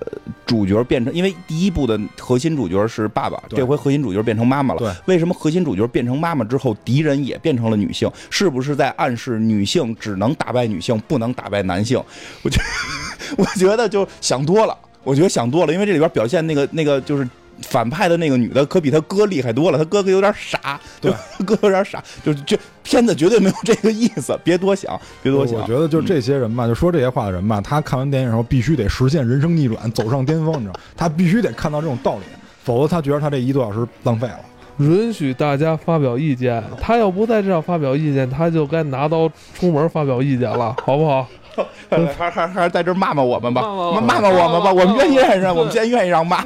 [0.47, 1.13] 主角变成？
[1.13, 4.95] 因为第一部的核心主角是爸爸，这回核心主角变成妈妈了。
[5.05, 8.11] 为什么核心主角变成妈妈之后，敌人也变成了女性？
[8.31, 12.01] 是不是在暗示女性只能打败女性，不能打败男性？
[12.41, 12.59] 我觉
[13.37, 13.74] 我觉得。
[13.75, 17.27] 觉得就想多了，我觉得想多了，因为这里边表现那个那个就是
[17.61, 19.77] 反派的那个女的，可比他哥厉害多了。
[19.77, 21.11] 他哥哥有点傻，对，
[21.45, 25.59] 哥有点傻，就就片子绝对没有这个意思，别多想，别多想。
[25.59, 32.23] 我觉得就这些人吧，就说这些话的人吧，他看完电影之后必须得实现人生逆转，走上巅峰，你知道，他必须得看到这种道理，
[32.63, 34.39] 否则他觉得他这一个多小时浪费了。
[34.79, 41.25] 允许大家发表意见，他要不在这发表意见，他就该拿刀出门发表意见了，好不好？
[42.17, 46.43] 还还还是在这骂骂我们吧，骂骂骂我们吧，我们愿意认识，我们现在愿意让骂。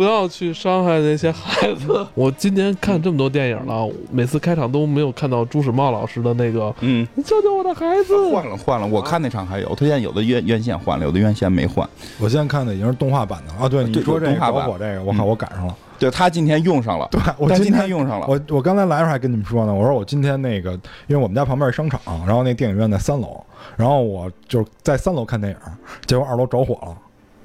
[0.00, 2.06] 不要去伤害那些孩子。
[2.16, 6.74] 我今年看这么多电影了，每次开场都没有看到朱时茂老师的那个。
[6.80, 8.30] 嗯，救救我的孩子！
[8.32, 11.86] 换了换了，我看那场还有，他现在有的院院线换了，有的院线没换。
[12.18, 13.68] 我现在看的已经是动画版的啊。
[13.68, 15.76] 对，你说这个画我这个，我靠，我赶上了。
[15.98, 18.26] 对他今天用上了，对我今天用上了。
[18.26, 20.72] 我我刚才来的时候还跟你们说呢，我说我今天那个，
[21.08, 23.38] 因为我们家旁边是商场，然后那电影院在三楼，
[23.76, 25.58] 然后我就在三楼看电影，
[26.06, 26.96] 结果二楼着火了，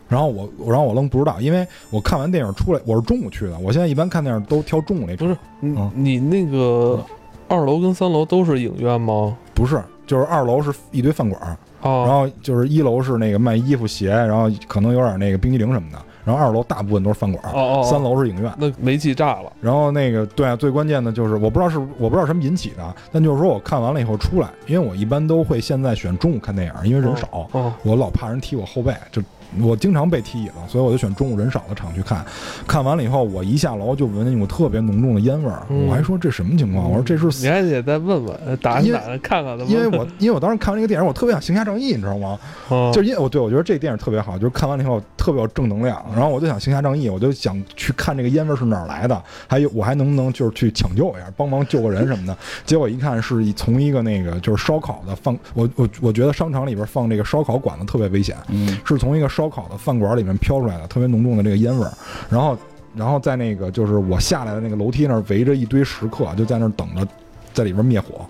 [0.08, 5.16] 然后我然后我愣不知道，因为我看完电影出来，我是中午去的，我现在一般看电影都挑中午那。
[5.16, 7.04] 不是，你你那个
[7.48, 9.36] 二楼跟三楼都是影院吗？
[9.54, 18.52] 不是，就是二楼是一堆饭馆，哦，然后就是一楼是那个卖衣服鞋，然后可能有点那个冰激凌什么的，然后二楼大部分都是饭馆，哦哦，三楼是影院。
[18.58, 29.22] 那煤气炸了，然后那个对啊，最关键的就是我不知道是我不知道什么引起的，但就是说我看完了以后出来，因为我一般都会现在选中午看电影，因为人少，哦，我老怕人踢我后背，就
[29.62, 32.26] 我经常被踢椅子，所以我就选中午人少的场去看。
[32.68, 36.90] 看完了以后，我一下楼就闻见一股特别浓重的烟味儿，嗯我还说这什么情况？
[36.90, 42.38] 我说这是你还得再问问，呃打因为打看看看，因为我因为我当时看完这个电影，我特别想行侠仗义，你知道吗？
[42.70, 52.36] 哦就是因为我对我觉得这电影特别好，就是看完了以后特别有正能量，然后我就想行侠仗义，我就想去看这个烟味是哪儿来的，还有我还能不能就是去抢救一下，帮忙救个人什么的。
[52.66, 61.92] 结果一看是从一个那个就是烧烤的放，我我我觉得商场里边放这个烧烤馆子特别危险，嗯是从一个烧烤的饭馆里面飘出来的，特别浓重的这个烟味儿，
[62.30, 62.58] 然后
[62.96, 67.08] 然后在那个就是我下来的那个楼梯那儿围着一堆食客，就在那儿等着
[67.54, 68.26] 在里边灭火。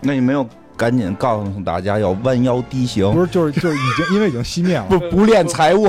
[0.00, 5.86] 那你没有赶紧告诉大家要弯腰低行，不是，就是就是已经因为已经熄灭了， 不不练财务，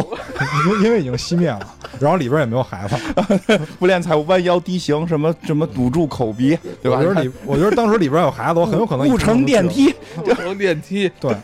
[0.68, 1.60] 因 因为已经熄灭了，
[2.00, 6.98] 然后里边也没有孩子， 不练财务，弯腰低行，什么什么堵住口鼻，对吧？
[6.98, 9.94] 我觉得里，我觉得当时里边有孩子，我很有可能不乘电，梯，
[10.36, 11.36] 乘电梯，对，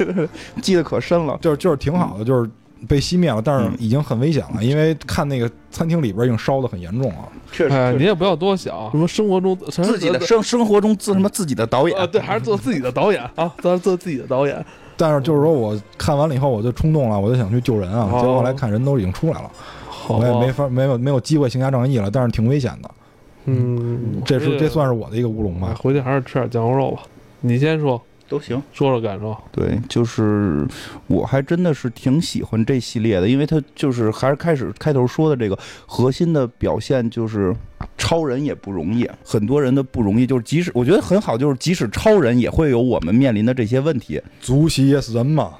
[0.63, 1.37] 记得可深了。
[1.39, 2.49] 就是就是挺好的，就是
[2.87, 7.29] 被熄灭了，但是已经很危险了，因为看那个餐厅里边已经烧的很严重了。
[7.51, 14.63] 确哎，实，你也不要多想，什么生活中自己的生生活中自什么自己的导演啊，对，还是做自己的导演啊， 咱是做自己的导演。
[14.97, 19.51] 但是就是说我看完了以后，我就冲动了，我就想去救人啊，哦结果后来看人都已经出来了，
[19.89, 22.91] 好我也没法没有没有机会行侠仗义了，但是挺危险的，
[23.45, 25.75] 嗯，这是这算是是我的一个乌龙吧。
[25.81, 27.01] 回去还是吃点酱牛肉吧。
[27.41, 28.61] 你先说，都行。
[28.73, 29.35] 说说感受。
[29.51, 30.67] 对，就是
[31.07, 37.55] 我还真的是挺喜欢这系列的，因为它就是还是开始开头说的这个核心的表现，就是
[37.97, 45.53] 超人也不容易，很多人的不容易，就是即使我觉得很好，就是即使超人也会有我们面临的这些问题，足席也是人嘛，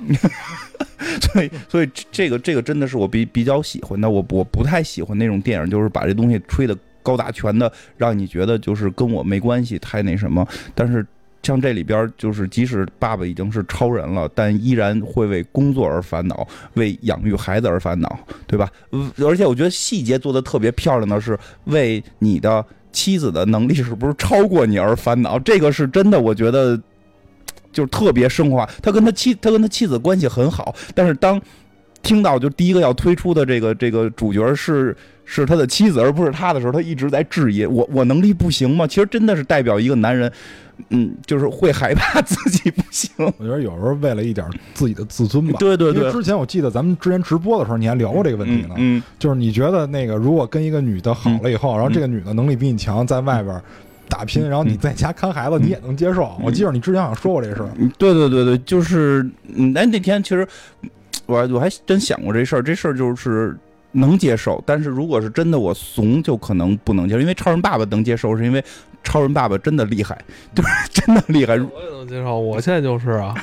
[1.22, 11.06] 所以所以这个这个真的是我比比较喜欢的，我我不太喜欢那种电影，就是把这东西吹的高大全的，让你觉得就是跟我没关系，太那什么，但是。
[11.46, 18.68] 像这里边就是，即使爸爸已经是超人了，但依然会为工作而烦恼，为养育孩子而烦恼，对吧？
[19.24, 26.76] 而且我觉得细节做的特别漂亮的是，为你的妻子的能力是不是超过你而烦恼，这个是真的，我觉得
[27.72, 28.68] 就是特别升华。
[28.82, 31.40] 他跟他妻，他跟他妻子关系很好，但是当
[32.02, 38.88] 听到就第一个要推出的这个这个主角是是他的妻子，而不是他的时候，他一直在质疑我我能力不行吗？
[38.88, 40.32] 其实真的是代表一个男人，
[40.90, 43.10] 嗯，就是会害怕自己不行。
[43.18, 45.58] 我觉得有时候为了一点自己的自尊吧。
[45.60, 48.76] 对对对因为，之前我记得咱们之前直播的时候，你还聊过这个问题呢。
[48.78, 53.62] 嗯，就是你觉得那个，如果跟一个女的好了以后，然后这个女的能力比你强，在外边
[54.08, 56.36] 打拼，然后你在家看孩子，你也能接受。
[56.44, 57.70] 我记得你之前好像说过这事儿。
[57.78, 60.48] 嗯对对对对，就是，嗯，哎，那天其实
[61.26, 63.58] 我我还真想过这事儿，这事儿就是
[63.94, 68.64] 能接受，但是如果是真的我怂，就可能不能接受，因为超人爸爸能接受，是因为
[69.06, 70.18] 超人爸爸真的厉害，
[70.54, 73.34] 就是真的厉害，我也能接受，我现在就是啊，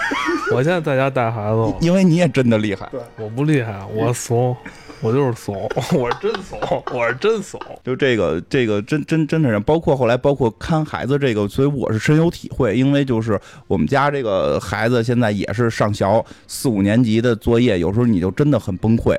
[0.53, 2.87] 我现在在家带孩子，因为你也真的厉害。
[2.91, 4.55] 对我不厉害，我怂，
[5.01, 5.57] 我就是怂，
[5.95, 7.59] 我是真怂，我是真怂。
[7.83, 19.17] 就这个这个真真真的人，包括后来包括看孩子这个，所以我是深有体会，因为就是我们家这个孩子现在也是上小四五年级的作业，有时候你就真的很崩溃。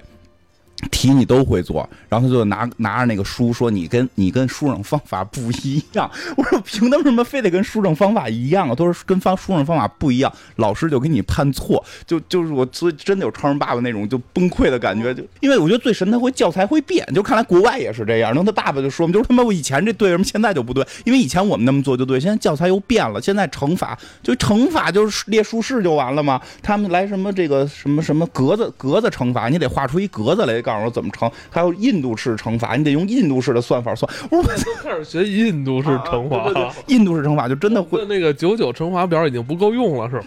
[0.90, 6.10] 题你都会做，然后他就拿拿着那个书说你跟你跟书上方法不一样。
[6.36, 8.76] 我说凭什么非得跟书上方法一样啊？
[8.76, 18.32] 都是跟方书上方法不一样，老师就给你判错，就 就是我所以真的有超人爸爸那种就崩溃的感觉，就因为我觉得最神他会教材会变，就看来国外也是这样。
[18.32, 20.86] 然后他爸爸就说嘛，就是他妈我以前这对，为什么现在就不对？
[21.06, 26.42] 因为以前我们那么做就对，现在教材又变了，现在乘法就乘法就是列竖式就完了嘛。
[26.62, 34.12] 他们来什么这个什么什么格子格子乘法，你得画出一格子来告诉我怎么乘，还有印度式乘法，你得用印度式的算法算。
[34.32, 40.24] 我说我都开始学印度式乘法对对对印度式乘法就真的会那个九九乘法表已经不够用了，是吗？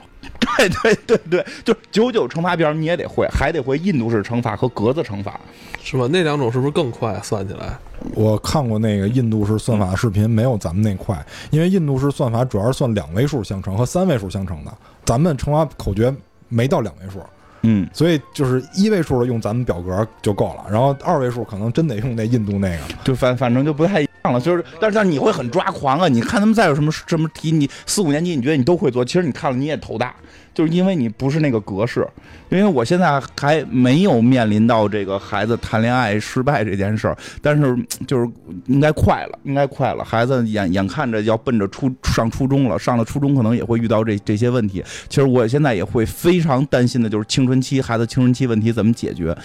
[0.59, 5.39] 对对对对，就是九九乘法表你也得会，还得会印度式乘法和格子乘法。
[5.83, 6.09] 是吧？
[6.11, 7.79] 那两种是不是更快算起来？
[8.13, 14.73] 我看过那个印度式算法视频，没有咱们那快，因为印度式算法主要是算两位数相乘和三位数相乘的，
[15.05, 16.13] 咱们乘法口诀
[16.49, 17.21] 没到两位数，
[17.67, 22.79] 嗯，所以就是一位数的用咱们表格就够了，然后二位数可能真得用那印度那个。
[23.03, 24.06] 就反反正就不太。
[24.41, 26.09] 就是，但是但是你会很抓狂啊！
[26.09, 30.15] 你看他们再有什么什么题，你四五年级你觉得你都会做，其实你看了你也头大，
[30.55, 32.07] 就是因为你不是那个格式。
[32.49, 38.31] 因为我现在还没有面临到这个孩子谈恋爱失败这件事儿，但是就是
[38.67, 40.05] 应该快了，应该快了。
[40.05, 44.83] 孩子眼眼看着要奔着初上初中了，上了初中可能也会遇到这这些问题。
[45.09, 49.37] 其实我现在也会非常担心的，就是青春期孩子青春期问题怎么解决？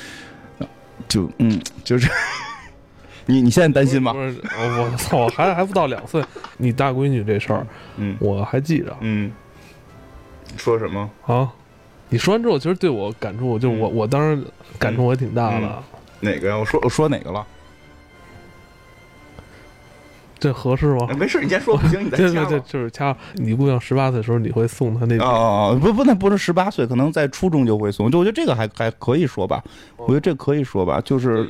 [1.08, 2.08] 就嗯，就是。
[3.32, 4.14] 你你现在担心吗？
[4.14, 6.22] 我我操， 还还不到两岁，
[6.58, 7.66] 你大闺女这事儿，
[7.98, 9.32] 嗯，我还记着，嗯，
[10.58, 11.50] 说什么啊？
[12.10, 14.44] 你说完之后，其实对我感触，就我我当时
[14.78, 15.84] 感触也挺大的。
[16.20, 16.58] 哪个呀？
[16.58, 17.46] 我说我说哪个了？
[20.42, 21.08] 这合适吗？
[21.20, 22.24] 没事，你先说不行，你再 掐。
[22.24, 23.16] 对对对，就是掐。
[23.36, 25.16] 你姑娘十八岁的时候，你会送她那？
[25.20, 28.10] 哦哦哦，不不，那不是十八岁，可能在初中就会送。
[28.10, 29.64] 就我觉得这个还还可以说吧，
[29.98, 31.00] 我觉得这可以说吧。
[31.06, 31.48] 就是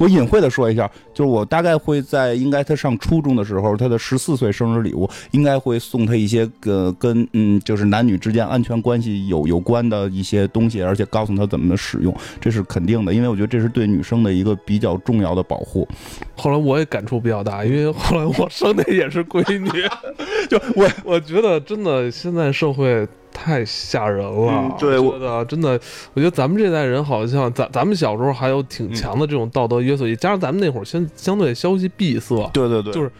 [0.00, 15.86] 我隐晦的说一下，就是我大概会在应该她上初中的时候，她的十四岁生日礼物应该会送她一些个跟嗯，就是男女之间安全关系有有关的一些东西，而且告诉她怎么使用，这是肯定的，因为我觉得这是对女生的一个比较重要的保护。
[16.34, 18.31] 后来我也感触比较大，因为后来。
[18.38, 19.68] 我生的也是闺女，
[20.48, 24.76] 就我我觉得真的现在社会太吓人了。
[24.78, 25.80] 对，我觉得真的，
[26.14, 32.50] 我觉得咱们这代人好像咱咱们小时候还有挺强的这种道德约束，加上咱们那会儿相相对消息闭塞。
[32.52, 33.10] 对对对，就是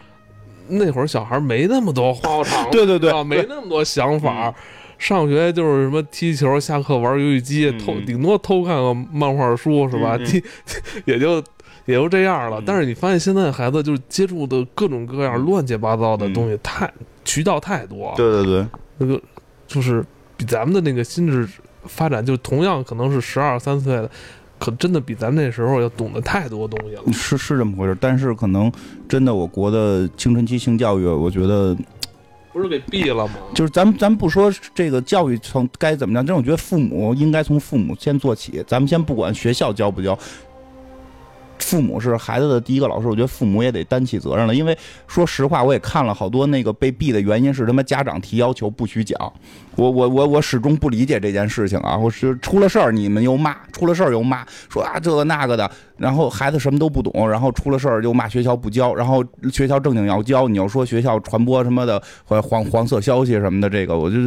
[0.67, 4.53] 那会儿小孩没那么多花花肠，对对对，没那么多想法。
[4.99, 10.17] 上学就是什么踢球，下课玩游戏机，偷顶多偷看个漫画书是吧？
[11.05, 11.43] 也就。
[11.85, 16.91] 也就这样了，但是你发现现在孩子就是接触的各种各样乱七八糟的东西太
[17.25, 18.67] 渠道太多，对对对，
[18.97, 19.21] 那个
[19.67, 20.03] 就是
[20.37, 21.47] 比咱们的那个心智
[21.83, 24.09] 发展，就同样可能是十二三岁的，
[24.57, 27.03] 可真的比咱那时候要懂得太多东西了。
[27.11, 28.71] 是是这么回事，但是可能
[29.09, 31.75] 真的我国的青春期性教育，我觉得
[32.53, 33.33] 不是给毙了吗？
[33.53, 40.17] 就是咱们咱们不说这个教育从该怎么样，但是我觉得父母应该从父母先做起，咱们先不管学校教不教。
[41.59, 44.53] 父母是孩子的第一个老师，我觉得父母也得担起责任了。
[44.53, 44.77] 因为
[45.07, 49.17] 说实话，我也看了好多那个被毙的原因是他妈家长提要求不许讲。
[49.75, 51.97] 我我我我始终不理解这件事情啊！
[51.97, 64.17] 我是出了事儿你们又骂，出了事儿又骂，说啊这个那个的，然后孩子什么都不懂，然后出了事儿就骂学校不教，然后学校正经要教，你要说学校传播什么的黄黄色消息什么的，这个我就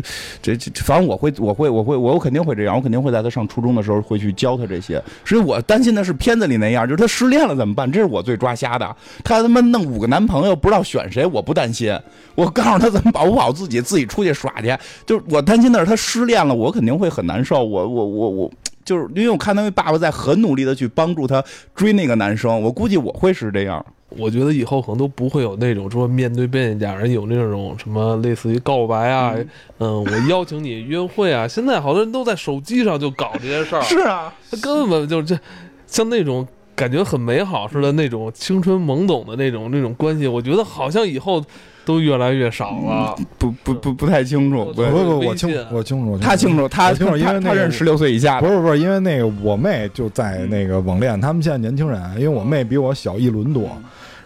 [0.41, 5.03] 这这反正我会我会我会我肯定会这样，我肯定会在他上初中的时候会去教他这些。
[5.25, 7.91] 所以我担心的是片子里那样，就是他失恋了怎么办？
[7.91, 8.97] 这是我最抓瞎的。
[9.25, 11.97] 他他妈弄五个男朋友不知道选谁，我不担心。
[12.35, 14.77] 我告诉他怎么保护好自己，自己出去耍去。
[15.05, 17.64] 就是我担心的是他失恋了，我肯定会很难受。
[17.64, 18.51] 我我我我，
[18.87, 23.84] 就是因为我看他爸爸在很努力的去帮助他追那个男生，我估计我会是这样。
[24.09, 29.34] 我觉得以后可能都不会有那种说面对面家人有那种什么类似于告白啊，
[29.78, 31.47] 嗯，我邀请你约会啊。
[31.49, 33.82] 现在好多人都在手机上就搞这些事儿。
[33.82, 35.39] 是啊，他根本就这
[35.87, 36.47] 像那种。
[36.76, 41.43] 感觉很美好似的那种青春懵懂的那种那种关系，我觉得好像以后
[41.87, 43.16] 都越来越少了。
[43.39, 48.41] 不不不不太清楚，不不我清我清楚，他清楚他清楚，因为他认识十六岁以下。
[48.41, 53.70] 不是不是，因为那个我妹就在那个网恋，他们现在年轻人，因为我妹比我小一轮多。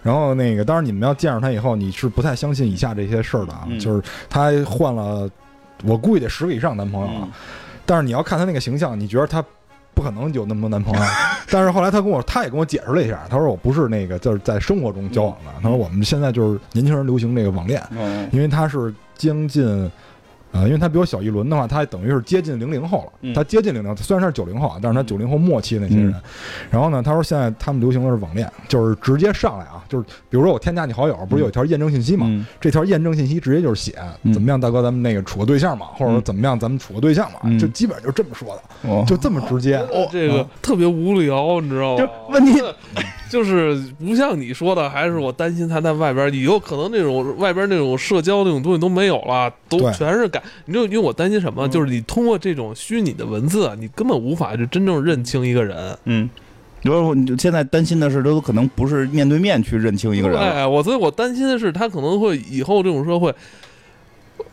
[0.02, 5.30] 然后那个，当然你们要见着他以后，你是不太相信以下这些事儿的啊，就是他换了，
[5.84, 7.28] 我估计得十个以上男朋友了。
[7.84, 9.44] 但是你要看他那个形象，你觉得他？
[10.00, 11.06] 不可能有那么多男朋友，
[11.50, 17.82] 但是后来他跟我，他也跟我解释了一下，他说我不是那个就是在生活中交往的，他说我们现在就是年轻人流行这个网恋，
[18.32, 19.90] 因为他是将近。
[20.52, 23.32] 啊，因为他比我小一轮的话，他等于是接近零零后了。
[23.34, 26.14] 他接近零零，虽然他是九零后啊，但是他九零后末期那些人。
[26.70, 32.26] 然后呢，他说现在他们流行的是网恋，就是直接上来啊，就是比如说我添加你好友，不是有一条验证信息吗？
[32.60, 33.96] 这条验证信息直接就是写
[34.32, 39.76] 怎么样，大哥，咱们那个处个对象嘛，或者说怎么样，咱们处个对象嘛，就基本上就这么说的，就这么直接。
[39.76, 42.04] 哦这个特别无聊，你知道吗？
[42.04, 42.60] 就问题。
[43.30, 50.42] 就是不像你说的，还是我担心他在外边，有可能那种外边那种社交那种东西都没有了，都全是改。
[50.66, 51.68] 你就因为我担心什么？
[51.68, 55.96] 就是你通过这种虚拟的文字，你根本无法就真正认清一个人。
[56.06, 56.28] 嗯，
[56.82, 60.38] 你说你现在担心的是，都可能不是面对面去认清一个人。
[60.38, 63.32] 哎，我所以，我担心的是，他可能会以后这种社会，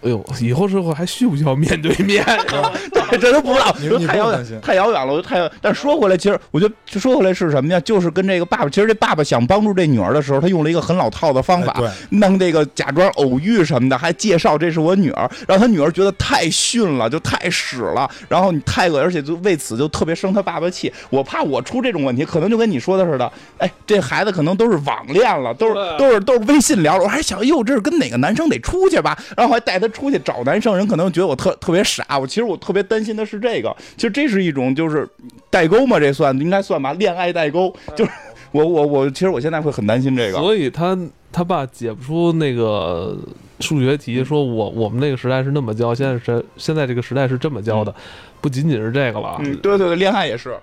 [0.08, 2.26] 哎呦，以后社会还需不需要面对面？
[3.20, 5.50] 这都不知道，你就太遥远，太遥远了，我就太。
[5.62, 7.80] 但说回来，其实我觉得说回来是什么呀？
[7.82, 20.92] 就是跟这个爸爸，其实这爸爸想帮助这女儿的时候，他用了一个很老套的方法，弄这个假装偶遇什么的，还介绍这是我女儿，让他女儿觉得太逊了，就太屎了，然后你太恶，而且就为此就特别生他爸爸气。
[21.10, 29.18] 我怕我出这种问题，可能就跟你说的似的，哎，这孩子可能都是网恋了，都是都是都是微信聊，我还想，哟，这是跟哪个男生得出去吧？
[29.36, 32.20] 然后还带他出去找男生，人可能觉得我特特别傻。
[32.20, 35.08] 我其实我特别担心的是这个，其实这是一种就是
[35.50, 36.94] 代沟嘛，这算应该算吧？
[36.94, 38.12] 恋爱代沟， 就是
[38.52, 40.38] 我我我，其实我现在会很担心这个。
[40.38, 40.96] 所以他
[41.32, 43.18] 他爸解不出那个
[43.60, 47.94] 数学题，说我我们那个时代是那么教，现在是现在这个时代是这么教的，
[48.40, 49.38] 不仅仅是这个了。
[49.40, 50.56] 嗯，对对对，恋爱也是。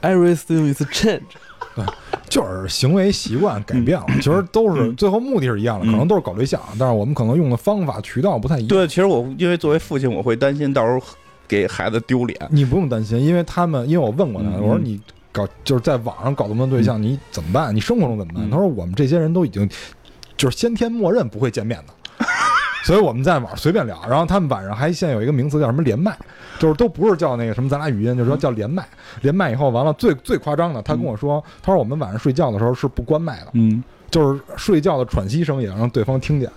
[0.00, 1.20] Everything is change。
[1.74, 1.84] 对，
[2.28, 8.68] 就是行为习惯改变了， 其实都是最后目的是一样的，可能都是搞对象，但是我们可能用的方法渠道不太一样。
[8.68, 11.00] 对，其实我因为作为父亲，我会担心到时候
[11.46, 12.38] 给孩子丢脸。
[12.50, 15.00] 你不用担心，因为他们，因为我问过他，我说你
[15.32, 17.74] 搞就是在网上搞这么多对象，你怎么办？
[17.74, 18.50] 你生活中怎么办？
[18.50, 19.68] 他说我们这些人都已经
[20.36, 22.24] 就是先天默认不会见面的。
[22.84, 26.16] 所以我们在网上随便聊，然后他们晚上还现在有一个名词叫什么连麦，
[26.58, 28.86] 就是都不是叫那个什么咱俩语音，就是说叫连麦。
[29.20, 36.50] 连麦以后完了，最最夸张的，他跟我说，他说我们晚上睡觉的时候是不关麦的，嗯，就是睡觉的喘息声也让对方听见。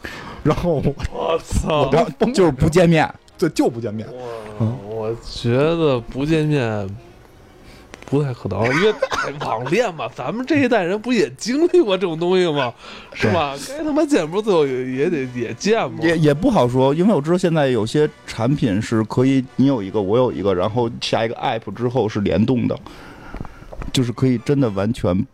[0.44, 0.82] 然后
[1.14, 1.90] 我操，
[2.34, 4.08] 就是不见面，对，就不见面。
[4.60, 6.88] 嗯，我觉得不见面。
[8.14, 8.94] 不太可能，因为
[9.40, 12.72] 网恋嘛，咱们这一代人不也经历过这种东西吗？
[13.12, 13.56] 是吧？
[13.68, 15.98] 该他妈见不最后也得也见嘛。
[16.00, 22.78] 也也不好说，因为我知道现在有些产品是可以，你有一个，我有一个，然后下一个 app 之后是联动的，
[23.92, 25.26] 就是可以真的完全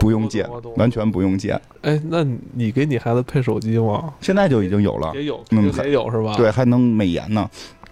[0.00, 1.60] 不用见，完全不用见。
[1.82, 4.12] 哎，那你给你孩子配手机吗？
[4.20, 6.34] 现在就已经有了，也有，嗯，也有是吧？
[6.36, 7.48] 对，还能美颜呢。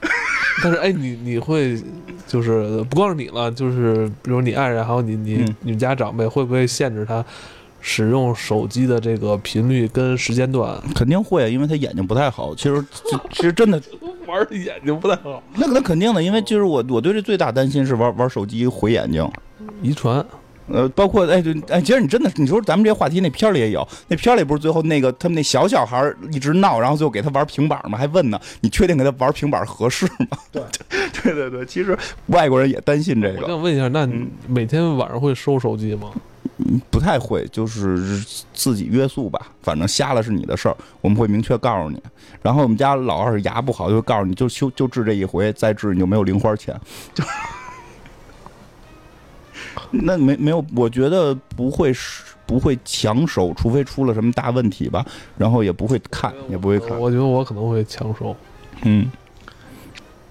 [0.62, 1.80] 但是哎，你你会
[2.26, 7.24] 就是不光是你了，就是比如你爱人还有你你你们家长辈，会不会限制他
[7.80, 10.80] 使用手机的这个频率跟时间段？
[10.94, 12.54] 肯定会，因为他眼睛不太好。
[12.54, 12.84] 其实
[13.32, 13.80] 其实真的
[14.26, 15.42] 玩的眼睛不太好。
[15.56, 19.28] 那那肯定的，因为就是我我对这最大担心是玩玩手机毁眼睛，
[19.82, 20.24] 遗传。
[20.66, 27.98] 呃，包括哎，对，哎，其实你真的，你说咱们这些话题，那片儿里也有，那片儿里不是最后那个他们那小小孩一直闹，然后最后给他玩平板吗？
[27.98, 30.38] 还问呢，你确定给他玩平板合适吗？
[30.50, 30.62] 对，
[31.22, 31.96] 对对对，其实
[32.26, 33.42] 外国人也担心这个。
[33.42, 36.10] 我想问一下，那你每天晚上会收手机吗？
[36.58, 39.40] 嗯不太会，就是自己约束吧。
[39.60, 42.00] 反正瞎了是你的事儿，我们会明确告诉你。
[42.42, 46.78] 然后我们家老二牙不好，就告诉你就修就治这一回，再治你就没有零花钱。
[47.12, 47.24] 就。
[50.02, 55.04] 那没没有，我觉得不会是不会抢手，除非出了什么大问题吧。
[55.38, 56.98] 然后也不会看，也不会看。
[56.98, 58.36] 我觉得我可能会抢手。
[58.82, 59.10] 嗯，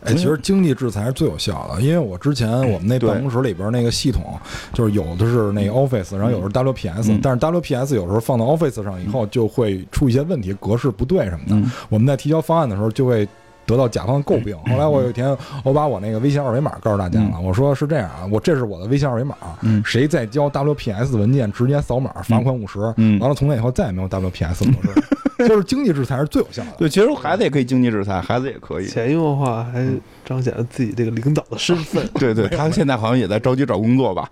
[0.03, 4.37] 哎，其实经济制裁是最有效的，因为我之前我们那办公室里边那个系统，
[4.73, 11.69] 就是有的是那个 Office，然后有的是 WPS，但是 WPS 有时候放到 Office 上以后就会出一些问题，格式不对什么的。
[11.89, 13.27] 我们在提交方案的时候就会。
[13.65, 14.57] 得到甲方诟病。
[14.69, 17.39] 后来我有一天，我把我那个微信二维码告诉大家了。
[17.41, 19.35] 我说是这样啊，我这是我的微信二维码。
[19.61, 22.79] 嗯，谁再交 WPS 文件，直接扫码罚款五十。
[22.97, 25.03] 嗯，完了，从那以后再也没有 WPS 模式。
[25.47, 26.71] 就是经济制裁是最有效的。
[26.77, 28.87] 对，其实孩子也可以经济制裁，孩子也可以。
[28.87, 29.85] 潜移默化还
[30.23, 32.07] 彰显了自己这个领导的身份。
[32.13, 34.29] 对 对， 他现在好像也在着急找工作吧。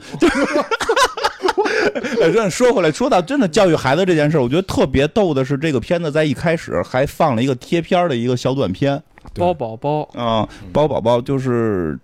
[2.22, 9.02] 哎，这说回来，说到真的教育孩子这件事，我觉得特别逗的是，这个片子在一开始还放了一个贴片的一个小短片。
[9.36, 11.98] 包宝宝啊，包宝宝就是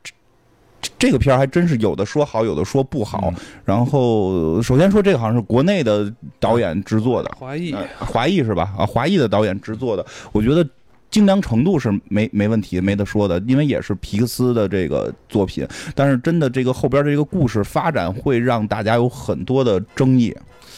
[0.98, 3.34] 这个片儿还真是有的说好，有的说不好。
[3.66, 8.74] 然后首先说这个好像是国内的导演制作的，华裔，华裔是吧？
[8.78, 10.68] 啊，华裔的导演制作的，我觉得
[11.10, 15.68] 精良程度是没没问题，没得说的，因为也是皮克斯的这个作品。
[15.96, 20.36] 但是真的这个后边这个故事发展会让大家有很多的争议。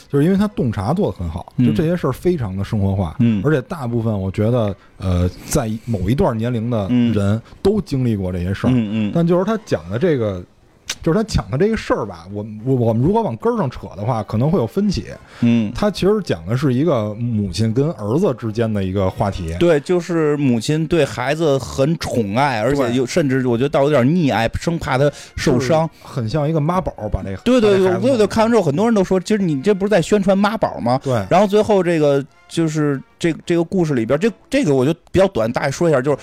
[0.09, 10.43] 就是因为他洞察做的很好，就这些事儿非常的生活化，嗯，而且大部分我觉得，呃，在某一段年龄的人都经历过这些事儿，嗯嗯，但就是他讲的这个。
[11.01, 15.05] 就是他讲的这个事儿吧，我我我们如果往根儿上扯的话，可能会有分歧。
[15.41, 19.55] 嗯，他其实讲的是一个母亲跟儿子之间的一个话题。
[19.59, 27.37] 对，就是母亲对孩子很宠爱，而且又甚至我觉得倒有点溺爱，生怕他受伤，很像一个妈宝把那个。
[27.37, 30.99] 对对对，对对，看完之后很多人都说，其实你这不是在宣传妈宝吗？
[31.03, 31.13] 对。
[31.29, 36.17] 然后最后这个就是这这个故事里边，这这个我就比较短，大概说一下，就是。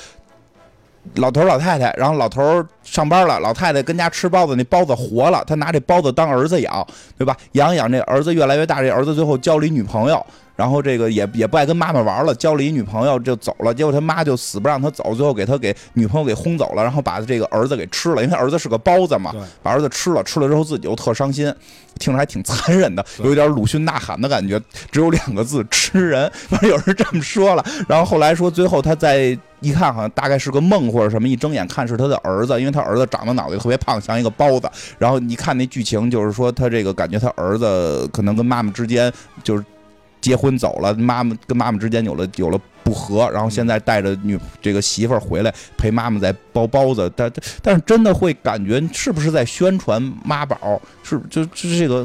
[1.15, 6.87] 老头老太太，然后老头上班了，老太太跟家吃包子，那包子活了，他拿这包子当儿子养，
[7.17, 7.37] 对吧？
[7.53, 10.25] 养养这儿子越来越大，这儿子最后交了一女朋友，
[10.57, 13.73] 然后这个也也不爱跟妈妈玩了，交了一女朋友就走了。
[13.73, 21.53] 结果他妈就死不让他走，最后给他给女朋友给轰走了，然后把这个儿子给吃了，因为他儿子是个包子嘛， 把儿子吃了，吃了之后自己又特伤心，
[21.99, 26.31] 听着还挺残忍的，有点鲁迅呐喊的感觉，只有两个字吃人。
[26.49, 34.71] 反正有人这么说了，然后后来说最后他在一看好像大概是个梦或者什么，一睁眼看是他的儿子，因为他儿子长得脑袋特别胖，像一个包子。
[34.99, 39.13] 然后你看那剧情就是说他这个感觉他儿子可能跟妈妈之间
[39.45, 39.63] 就是。
[40.27, 50.83] 结婚走了，妈妈跟妈妈之间有了有了不和，然后现在带着女这个媳妇儿回来陪妈妈在包包子，但但是真的会感觉是不是在宣传妈宝？
[51.05, 52.05] 是就就这个。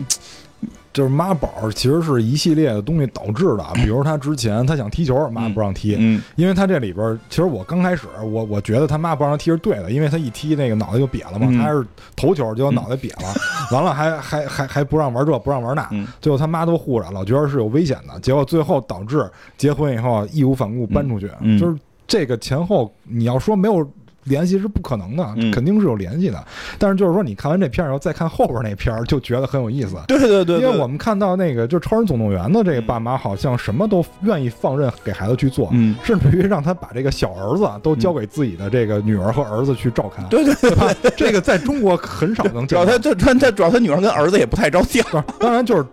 [0.93, 11.85] 就是妈宝其实是一系列的东西导致的，比如他之前他想踢球，妈不让踢，嗯，因为他这里边其实我刚开始我我觉得他妈不让他踢是对的，因为他一踢那个脑袋就瘪了嘛，他还是
[12.15, 13.33] 头球结果脑袋瘪了，
[13.71, 15.89] 完了还还还还不让玩这不让玩那，
[16.19, 23.89] 最后他妈都护着，老觉得是有危险的，结果最后导致结婚以后义无反顾搬出去，就是这个前后你要说没有。
[24.25, 26.43] 联系是不可能的，肯定是有联系的。
[26.77, 29.95] 但是就是说，你看完这片儿以后，再看后边那片儿，就觉得很有意思。
[30.07, 35.71] 对对对，因为我们看到那个就《超人总动员》的这个爸妈，好像什么都愿意放任给孩子去做，
[36.03, 40.25] 甚至于让他把这个小儿子都交给自己的这个女儿和儿子去照看。
[40.29, 42.85] 对对对，这个在中国很少能见到。
[42.85, 45.03] 主要他这他他主要他女儿跟儿子也不太着调。
[45.39, 45.85] 当然就是。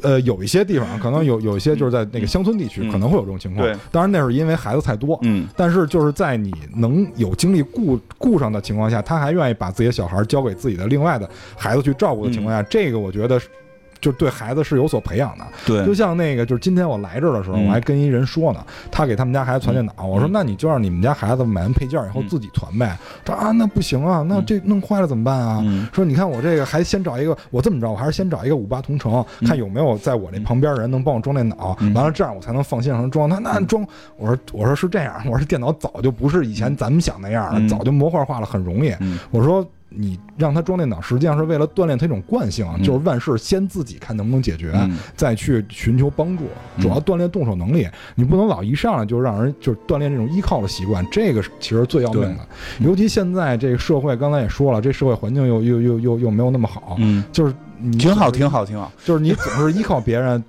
[0.00, 3.68] 呃，有一些地方可能有有一些就是在那个乡村地区可能会有这种情况。
[3.92, 5.18] 当然那是因为孩子太多。
[5.20, 13.40] 嗯，但是就是在你能有精力顾顾上的情况下，他还愿意把自己的小孩交给自己的另外的孩子去照顾的情况下，这个我觉得。
[14.00, 22.96] 就对孩子是有所培养的，对，就像那个，就是今天我来这儿的时候，我还跟一人说呢，他给他们家孩子传电脑，我说那你就让你们家孩子买完配件以后自己传呗。
[23.24, 25.64] 说啊，那不行啊，那这弄坏了怎么办啊？
[25.92, 33.28] 说你看我这个还先找一个，我这么着，我还是先找一个五八同城，看有没有在我这旁边人能帮我装电脑，完了这样我才能放心让他装。
[33.28, 33.86] 他那装，
[34.16, 38.94] 我说我说是这样，我说电脑早就不是以前咱们想那样了，早就模块化了，很容易。
[39.30, 39.66] 我说。
[39.96, 44.72] 你让他装电脑，实际上是为了锻炼他一种惯性，就是万事先自己看能不能解决，
[45.16, 46.44] 再去寻求帮助，
[46.78, 47.88] 主要锻炼动手能力。
[48.14, 52.46] 你不能老一上来就让人就是锻炼这种依靠的习惯，这个其实最要命的。
[52.80, 56.96] 尤其现在这个社会，刚才也说了，这社会环境又又又又又没有那么好，
[57.32, 57.54] 就是
[57.98, 58.92] 挺好，挺好，挺好。
[59.04, 60.42] 就是你总是依靠别人，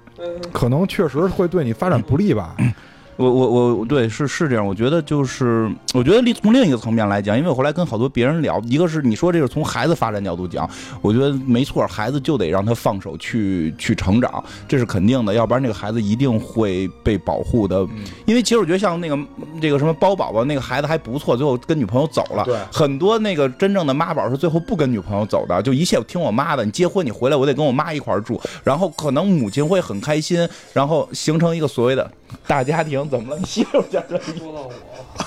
[0.52, 2.56] 可能确实会对你发展不利吧。
[3.18, 10.70] 我我我对是是这样，我觉得就是我觉得另从另一个层面来讲，因为我后来跟好多别人聊，一个是你说这是从孩子发展角度讲，
[11.02, 17.86] 我觉得没错，孩子就得让他放手去去成长，这是肯定的，要不然这个孩子一定会被保护的。
[18.26, 19.18] 因为其实我觉得像那个
[19.60, 22.44] 这个什么包宝宝那个孩子还不错，最后跟女朋友走了。
[22.46, 26.64] 对，很多那个真正的妈宝是最后不跟女朋友走的，就一切听我妈的。
[26.64, 32.12] 你结婚你回来，我得跟我妈一块住，然后可能母亲会很开心，然后形成一个所谓的
[32.46, 33.07] 大家庭。
[33.10, 33.40] 怎么了？
[33.40, 34.72] 你媳妇家这 说到我，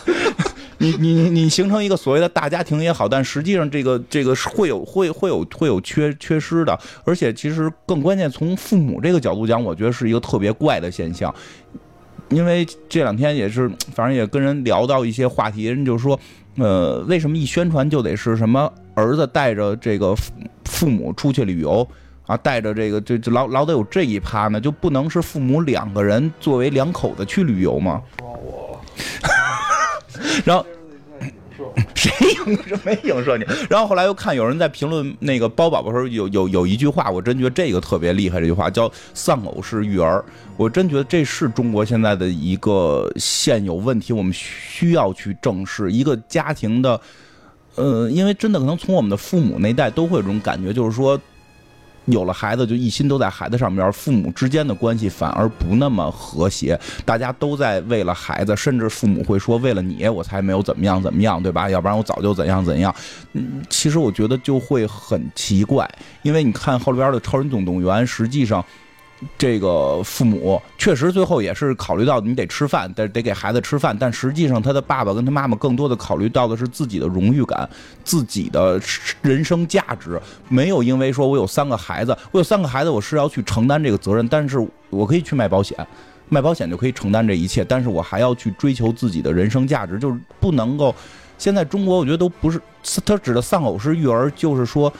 [0.79, 11.35] 你你你你形成一个所谓的大家庭也好，但实际上这个这个会有会会有会有缺缺失的，而且其实更关键，从父母这个角度讲，我觉得是一个特别怪的现象。
[12.31, 16.19] 因为这两天也是，反正也跟人聊到一些话题，人就说，
[16.59, 20.15] 呃，为什么一宣传就得是什么儿子带着这个
[20.65, 21.87] 父母出去旅游？
[22.27, 28.01] 啊，带着这个，就就老老得有这一趴呢，就不能是父母两个人作为两口子去旅游吗？
[28.21, 28.81] 我，
[30.45, 30.65] 然后
[31.95, 32.11] 谁
[32.47, 33.45] 影射没影射你？
[33.69, 40.25] 然后后来又看有人在评论那个包宝宝时候，有有有一句话，我真觉得这个特别厉害，这句话叫“丧偶式育儿”，
[40.57, 47.01] 我真觉得这是中国现在的一个现有问题，我们需要去正视一个家庭的，
[47.75, 51.21] 呃，因为真的可能从我们的父母那代都会有这种感觉，就是说。
[52.07, 61.69] 有了孩子就一心都在孩子上面，父母之间的关系反而不那么和谐，大家都在为了孩子，甚至父母会说为了你我才没有怎么样怎么样，对吧？
[61.71, 62.95] 要不然我早就怎样怎样。
[63.35, 65.89] 嗯，其实我觉得就会很奇怪，
[66.23, 68.65] 因为你看后边的《超人总动员》，实际上。
[69.37, 77.69] 这个父母确实最后也是考虑到你得吃饭，得得给孩子吃饭，但实际上他的爸爸跟他妈妈更多的考虑到的是自己的荣誉感、
[78.03, 78.81] 自己的
[79.21, 80.19] 人生价值，
[80.49, 84.59] 没有因为说我有三个孩子，我有三个孩子，我是要去承担这个责任，但是
[84.89, 85.77] 我可以去卖保险，
[86.31, 90.95] 卖保险就可以承担这一切，但是我还要去追求自己的人生价值，就是不能够。
[91.37, 92.59] 现在中国我觉得都不是
[93.05, 94.91] 他指的丧偶式育儿，就是说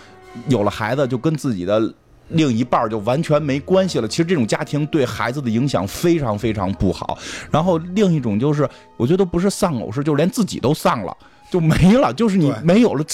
[0.49, 1.95] 有了孩子就跟自己的。
[2.31, 4.09] 另一半就完全没关系了。
[4.09, 7.19] 其实这种家庭对孩子的影响非常非常不好。
[7.51, 11.17] 然后另一种就是，我觉得不是丧偶式，就是连自己都丧了，
[11.51, 12.13] 就没了。
[12.13, 13.05] 就是你没有了，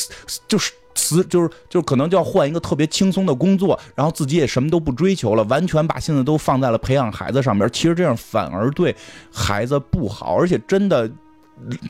[0.48, 7.68] 就是辞就是就是可能就要换一个特别轻松的工作，然后自己也什么都不追求了，完全把心思都放在了培养孩子上面。
[7.72, 8.94] 其实这样反而对
[9.32, 11.10] 孩子不好，而且真的，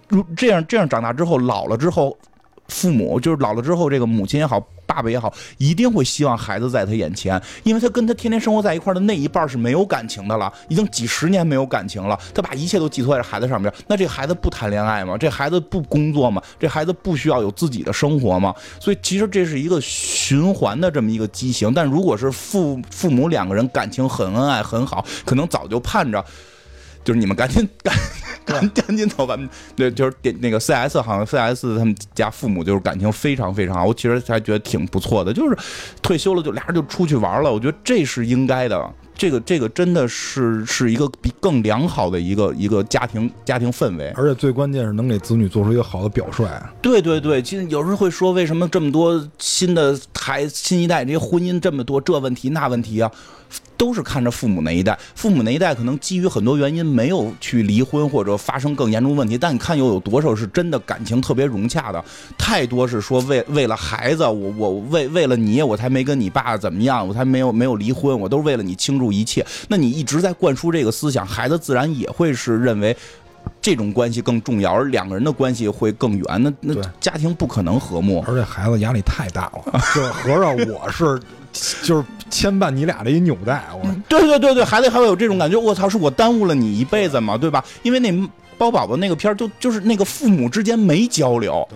[0.09, 2.16] 如这样这样长大之后，老了之后。
[2.69, 13.73] 父母就是老了之后，这个母亲也好，爸爸也好，一定会希望孩子在他眼前，因为他跟他天天生活在一块的那一半是没有感情的了，已经几十年没有感情了，他把一切都寄托在孩子上面。
[13.87, 15.17] 那这孩子不谈恋爱吗？
[15.17, 16.43] 这孩子不工作吗？
[16.59, 18.55] 这孩子不需要有自己的生活吗？
[18.81, 21.73] 所以其实这是一个循环的这么一个畸形。
[21.73, 26.25] 但如果是父父母两个人感情很恩爱很好，可能早就盼着。
[27.07, 27.96] 就是你们赶紧 赶
[28.44, 29.38] 赶赶紧走吧，
[29.76, 35.32] 对，就是点那个 CS，好像 CS 他们家父母就是感情非常非常好，我其实还觉得挺不错的。
[35.32, 35.57] 就是
[36.02, 38.90] 退休了就俩人就出去玩了，我觉得这是应该的。
[39.18, 46.44] 这个这个真的是是一个比更良好的一个一个家庭家庭氛围，而且最关键是能给子女做出一个好的表率。
[46.82, 53.11] 对对对，其实有时候会说为什么这么多新的孩新一代这些婚姻这么多这问题那问题啊？
[53.76, 62.03] 都是看着父母那一代，父母那一代可能基于很多原因没有去离婚或者发生更严重问题，但你看又有多少是真的感情特别融洽的？
[62.38, 69.44] 太多是说为为了孩子，我我为为了你，我才没跟你爸怎么样，我才没有没有离婚，我都是为了你倾注一切。
[69.68, 72.97] 那你一直在灌输这个思想，孩子自然也会是认为
[73.61, 76.24] 这种关系更重要，而两个人的关系会更远。
[76.42, 79.80] 那那家庭不可能和睦，而且孩子压力太大了。
[79.94, 81.20] 就合着我是。
[81.82, 87.64] 就是牵绊你俩的一纽带，我对对对对，孩子还会有这种感觉，我操，是我耽误了你一辈子嘛，对吧？
[87.82, 88.12] 因为那
[88.59, 91.66] 包宝宝那个片儿，就就是那个父母之间没交流，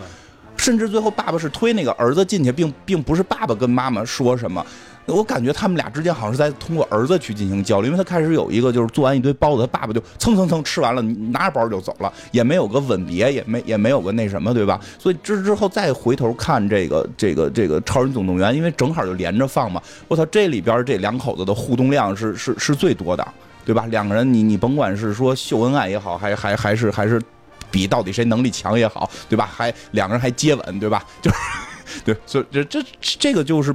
[0.56, 4.64] 甚至最后爸爸是推那个儿子进去，并并不是爸爸跟妈妈说什么。
[5.06, 14.78] 我感觉他们俩之间好像是在通过儿子去进行交流，因为他开始有一个就是做完一堆包子，他爸爸就蹭蹭蹭吃完了，拿着包就走了，也没有个吻别， 也没也没有个那什么，对吧？
[14.98, 23.26] 所以之之后再回头看这个这个这个超人总动员，因为正好就连着放嘛，我操，这里边这两口子的互动量是 是是最多的，
[23.64, 23.86] 对吧？
[23.86, 27.20] 两个人你你甭管是说秀恩爱也好，还还还是还是
[27.68, 29.50] 比到底谁能力强也好，对吧？
[29.52, 31.04] 还两个人还接吻，对吧？
[31.20, 31.36] 就是
[32.04, 33.74] 对，所以这这这个就是。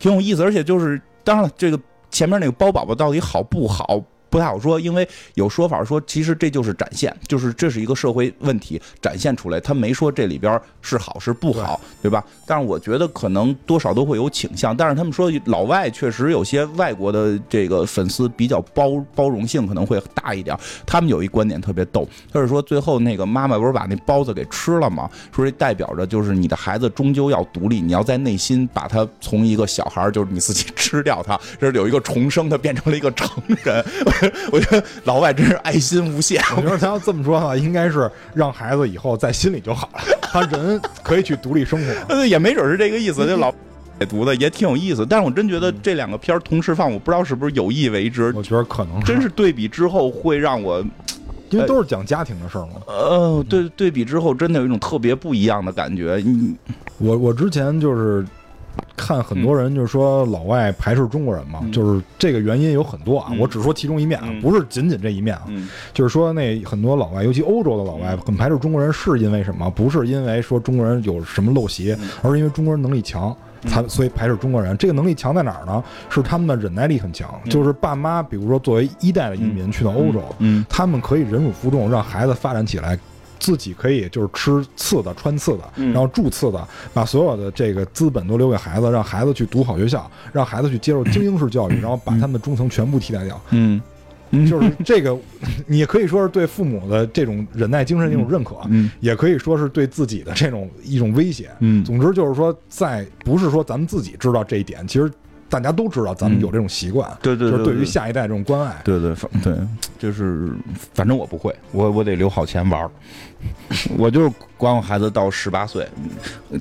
[0.00, 1.78] 挺有意思，而且就是，当然了，这个
[2.10, 4.02] 前面那个包宝宝到底好不好？
[4.30, 9.60] 不太好说，因为有说法说，其实这就是展现，就是这是一个社会问题展现出来。
[9.60, 12.24] 他没说这里边是好是不好，对吧？
[12.46, 14.74] 但是我觉得可能多少都会有倾向。
[14.76, 20.56] 但是他们说老外确实有些外国的这个粉丝比较包包容性可能会大一点。
[20.86, 25.10] 他们有一观点特别逗，他是说最后那个妈妈不是把那包子给吃了吗？
[25.34, 33.28] 说这代表着就是你的孩子终究要独立，你要在内心把他从一个小孩就是你自己 吃掉他，这是有一个重生，他变成了一个成
[33.64, 33.84] 人。
[34.52, 36.42] 我觉得老外真是爱心无限。
[36.56, 42.24] 我觉得他要这么说的话， 应该是让孩子以后在心里就好了，他人可以去独立生活。
[42.26, 43.26] 也没准是这个意思。
[43.26, 43.50] 这老
[43.98, 45.04] 解读的也挺有意思。
[45.04, 48.32] 但是我真觉得这两个片儿同时放，我不知道是不是有意为之。
[48.34, 50.84] 我觉得可能真是对比之后会让我，
[51.50, 52.72] 因为都是讲家庭的事儿嘛。
[52.86, 56.20] 呃，对，对比之后真的有一种特别不一样的感觉。
[56.24, 56.54] 你，
[56.98, 58.24] 我我之前就是。
[58.96, 63.32] 看很多人就是说老外排斥中国人嘛，就是这个原因有很多啊。
[63.38, 65.44] 我只说其中一面啊，不是仅仅这一面啊。
[65.94, 69.70] 就是说那很多老外，尤其欧洲的老外，很排斥中国人，是因为什么？
[69.70, 73.34] 不是因为说中国人有什么陋习，而是因为中国人能力强，
[73.66, 74.76] 才所以排斥中国人。
[74.76, 75.82] 这个能力强在哪儿呢？
[76.10, 77.28] 是他们的忍耐力很强。
[77.48, 82.98] 就是爸妈，比如说作为一代的移民去到欧洲，嗯他们可以忍辱负重，让孩子发展起来。
[83.40, 93.40] 自己可以就是吃次的、穿次的，然后住次的，把所有的这个资本都留给孩子，让孩子去读好学校，让孩子去接受精英式教育，然后把他们的中层全部替代掉。
[93.50, 93.80] 嗯，
[94.46, 95.18] 就是这个，
[95.66, 98.56] 你可以说是对父母的这种忍耐精神的一种认可，
[99.00, 101.50] 也可以说是对自己的这种一种威胁。
[101.60, 105.10] 嗯，总之就是说，在不是说咱们自己知道这一点，其实。
[105.50, 109.54] 大家都知道，咱们有这种习惯，对对，就是对于下一代这种关爱，对对反对，
[109.98, 110.52] 就是
[110.94, 112.90] 反正我不会，我我得留好钱玩儿。
[113.96, 115.88] 我就是管我孩子到十八岁，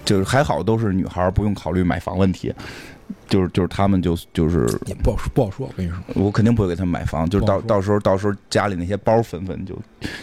[0.06, 2.54] 就是还好都是女孩，不用考虑买房问题，
[3.28, 9.76] 就是就是他们就就是也不好说不好说，我跟你说，我肯定不会给他们买房，就是到到时候到时候家里那些包分分就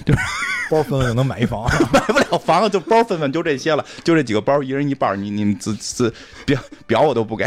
[0.07, 0.21] 就是
[0.71, 6.13] 包分分就能买一房，买不了房就包分分就这些了，就这几个包，一人一半，你你们自自
[6.47, 7.47] 表表我都不给。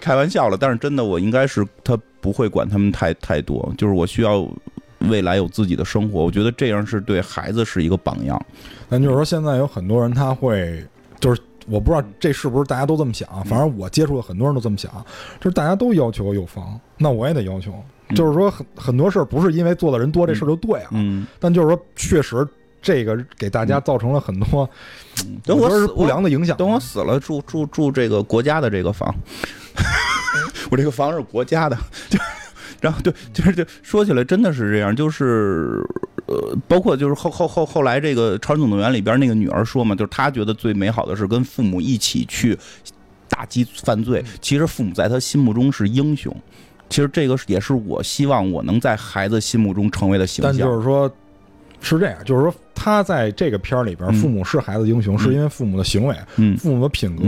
[0.00, 4.48] 开玩笑了，但是真的，我应该是他不会管他们太太多，就是我需要
[5.08, 8.40] 未来有自己的生活，我觉得这样是对孩子是一个榜样。
[8.88, 10.84] 那就是说，现在有很多人他会，
[11.20, 14.90] 就是我不知道这是不是大家都这么想，反正我接触的很多人都这么想，
[15.40, 17.72] 就是大家都要求有房，那我也得要求，
[18.14, 22.46] 就是说很很多事儿不是因为做的人多这事儿就对啊，嗯，但就是说确实。
[22.86, 24.70] 这个给大家造成了很多，
[25.42, 26.56] 等我死不良的影响。
[26.56, 29.12] 等我死了，住住住这个国家的这个房，
[30.70, 31.76] 我这个房是国家的，
[32.08, 32.16] 就
[32.80, 35.84] 然后对，就是就说起来真的是这样，就是
[36.26, 42.56] 呃，包括就是后后后后来这个《超人总动员》里边那个女儿说嘛，就是她觉得最美好的是跟父母一起去
[43.28, 46.32] 打击犯罪，其实父母在她心目中是英雄。
[46.88, 50.52] 其实这个也是我希望我能在孩子心目中成为的形象。
[50.52, 51.10] 但就是说，
[51.80, 52.54] 是这样，就是说。
[52.76, 56.14] 他在这个片儿里边，父母是孩子英雄，是因为父母的行为，
[56.58, 57.24] 父母的品格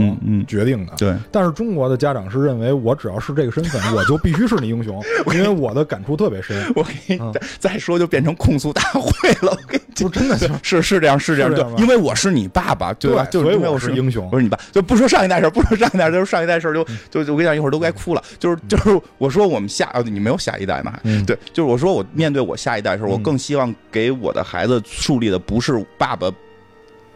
[0.47, 0.93] 决定的。
[0.97, 1.13] 对。
[1.31, 5.01] 但是中国的家长是认为，我只要是这个身份， 我就必须是你英雄，
[5.33, 6.71] 因为我的感触特别深。
[6.75, 7.19] 我给你
[7.57, 9.57] 再说，就变成控诉大会了。
[9.95, 13.25] 不真的 是是这样，是这样，就因为我是你爸爸，对吧？
[13.25, 14.57] 就所以我是英雄，不是你爸。
[14.71, 18.23] 就不说上一代事儿不说上一代事就是上一代事就就就我跟你讲，一会儿都该哭了。
[18.37, 26.15] 就是就是我说我们下啊，你没有下一代呢，还对，就是我说我面对我下一代的时候，我更希望给我的孩子树立的不是爸。
[26.15, 26.31] 爸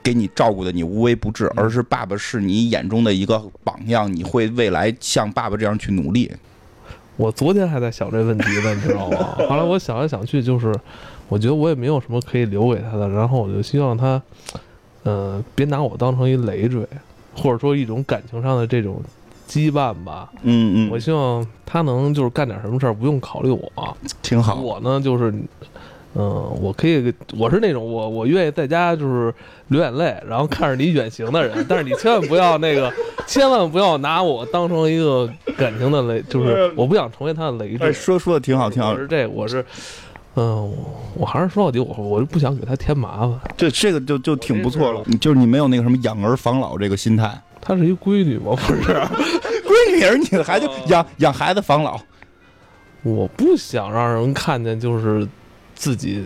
[0.02, 6.30] 给你照顾的你无微不至，而是爸爸是你眼中的一个榜样，你会未来像爸爸这样去努力。
[7.16, 9.18] 我昨天还在想这问题呢，你知道吗？
[9.48, 10.76] 后来我想来想去，就是
[11.30, 14.22] 我觉得我也没有什么可以留给他的，然后我就希望他，
[15.06, 16.86] 嗯，别拿我当成一累赘，
[17.34, 19.02] 或者说一种感情上的这种
[19.48, 20.30] 羁绊吧。
[20.42, 24.56] 嗯嗯，我希望他能就是干点什么事儿，不用考虑我，挺好。
[24.56, 25.34] 我呢，就是。
[26.16, 29.34] 嗯，我可以，我是那种我我愿意在家就是
[29.70, 31.66] 流眼泪，然后看着你远行的人。
[31.68, 32.94] 但是你千万不要那个，
[33.26, 37.76] 千万不要拿我当成一个感情的累，就是我不想成为他的雷。
[37.92, 38.96] 说说的挺好，挺好。
[38.96, 39.66] 是这，我是，
[40.36, 40.72] 嗯，
[41.16, 43.32] 我还是说到底，我我就不想给他添麻烦。
[43.58, 47.36] 这这个就就挺不错了，就是你没有那个什么养儿防老这个心态。
[47.60, 48.56] 她是一闺女吗？
[48.56, 48.94] 不是，
[49.66, 52.00] 闺女也是你的孩子，养养孩子防老。
[53.02, 55.28] 我不想让人看见，就是。
[55.84, 56.24] 自己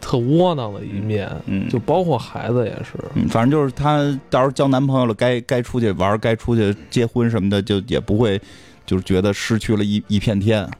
[0.00, 3.98] 特窝囊的一面，嗯，就包括孩子也是，嗯，反正就是她
[4.30, 8.40] 到时候交男朋友了，该该出去玩，该出去结婚什么的，就也不会，
[8.86, 10.70] 就是觉得失去了一一片天，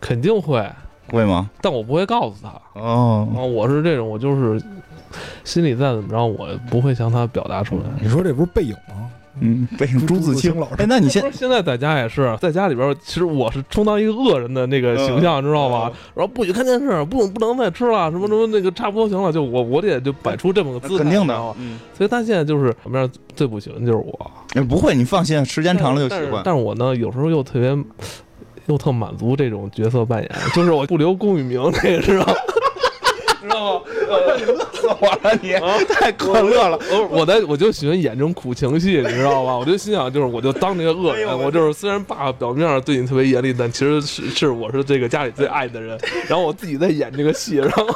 [0.00, 0.66] 肯定会，
[1.08, 1.50] 会吗？
[1.60, 4.58] 但我不会告诉他，哦，我是这种，我就是
[5.44, 7.82] 心里再怎么着，我不会向他表达出来。
[8.00, 9.10] 你说这不是背影吗？
[9.40, 9.68] 嗯，
[10.06, 10.74] 朱自清老师。
[10.82, 15.90] 哎，那你现 现在在家也是，在家里边，其实我是充当一个恶人的那个形象，知道吗？
[16.14, 21.34] 然后不许看电视，不不能再吃了，什么什么那个差不多行了，就我我得就摆出这么个姿态，肯定的。
[21.96, 24.30] 所以他现在就是什么样最不喜欢就是我。
[24.54, 26.42] 哎，不会，你放心，时间长了就习惯。
[26.44, 27.76] 但是我呢，有时候又特别
[28.66, 32.26] 又特满足这种角色扮演，就是我不留功与名那个，知道。
[33.42, 33.80] 知道吗？
[34.08, 35.38] 乐死我了！
[35.42, 35.52] 你
[35.88, 36.78] 太可乐了。
[36.90, 39.56] 我我在我就喜欢演这种苦情戏，你知道吧？
[39.56, 45.98] 我就心想，就是我就当那个恶人，我就是虽然爸爸表面上对你特别严厉，但其实是是我是这个家里最爱的人。
[46.28, 47.86] 然后我自己在演这个戏，然后。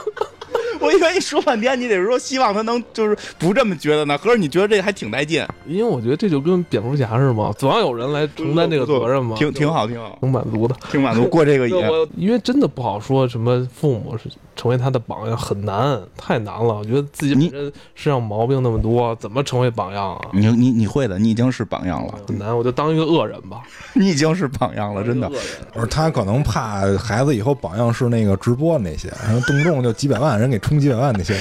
[0.82, 4.16] 我以为你说半天，你得说希望他能就是不这么觉得呢。
[4.16, 5.46] 合着你觉得这还挺带劲？
[5.66, 9.36] 因为我觉得这就跟蝙蝠侠似的嘛，总要有人来承担这个责任嘛。
[9.36, 11.76] 挺挺好，挺好，挺满足的，挺满足过这个瘾。
[12.16, 16.74] 因为真的不好说什么父母是成为他的榜样很难，太难了。
[16.74, 20.28] 我觉得自己本身身上毛病那么多，怎么成为榜样啊？
[20.32, 22.14] 你你你会的，你已经是榜样了。
[22.26, 23.62] 很难，我就当一个恶人吧。
[23.94, 25.30] 你已经是榜样了，真的。
[25.72, 31.34] 不是他可能怕孩子以后榜样是那个直播那些，然后动不动就几百万人给充几百万那些。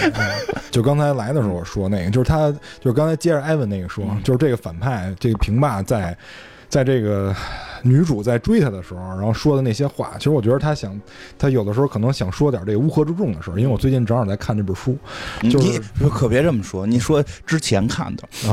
[0.71, 6.17] 就刚才来的时候我说那个，就是他，就是刚才接着艾文那个说，就是这个反派，这个平霸在，
[6.67, 7.35] 在这个
[7.83, 10.99] 女主在追他的时候，然后说的那些话，其实我觉得他想，
[11.37, 14.97] 他有的时候可能想说点这个乌合之众的事儿，因为我最近正好在看这本书，
[15.49, 18.23] 就是可别这么说，你说之前看的。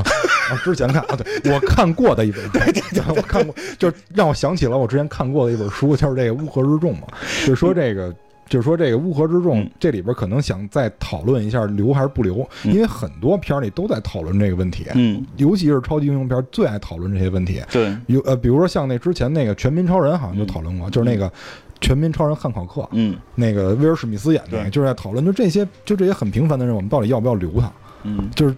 [0.49, 7.09] 啊，之前看啊，对我看过的一本， 对对对，我看过，就让我想起了我之前看过的一本书，就是这个乌合之众嘛，
[7.41, 8.15] 就是说这个。
[8.49, 21.31] 就是说，这个乌合之众，这里边可能想再讨论一下留还是不留，因为很多片儿里都在讨论这个问题，嗯，尤其是超级英雄片最爱讨论这些问题，对，有呃，比如说像那之前那个全民超人好像就讨论过，就是那个
[21.81, 27.73] 全民超人汉考克，嗯，那个威尔史密斯演的，就是在讨论，就这些就这些很平凡的人，我们到底要不要留他？
[28.05, 28.55] 嗯，就是。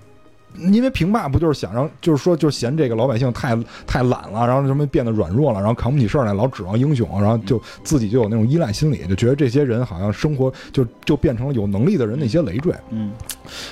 [0.56, 12.74] 因为平霸不就是想让，就是说，就嫌这个老百姓太太懒了，然后什么变得软弱了，然后扛不起事儿来，老指望英雄，然后就自己就有那种依赖心理，就觉得这些人好像生活就就变成了有能力的人的一些累赘。
[12.90, 13.12] 嗯，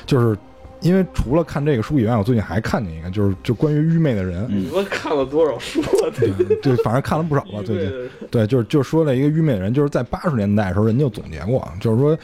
[0.06, 0.38] 就是
[0.80, 4.46] 因为除了看这个书以外，我最近还看见一个，就是就关于愚昧的人。
[4.48, 6.12] 你们看了多少书了？
[6.16, 6.30] 对
[6.62, 7.60] 对，反正看了不少吧。
[7.64, 7.92] 最近
[8.30, 12.16] 对，就是就说了一个愚昧的人，就是在八十年代的时候，人就总结过，就是说。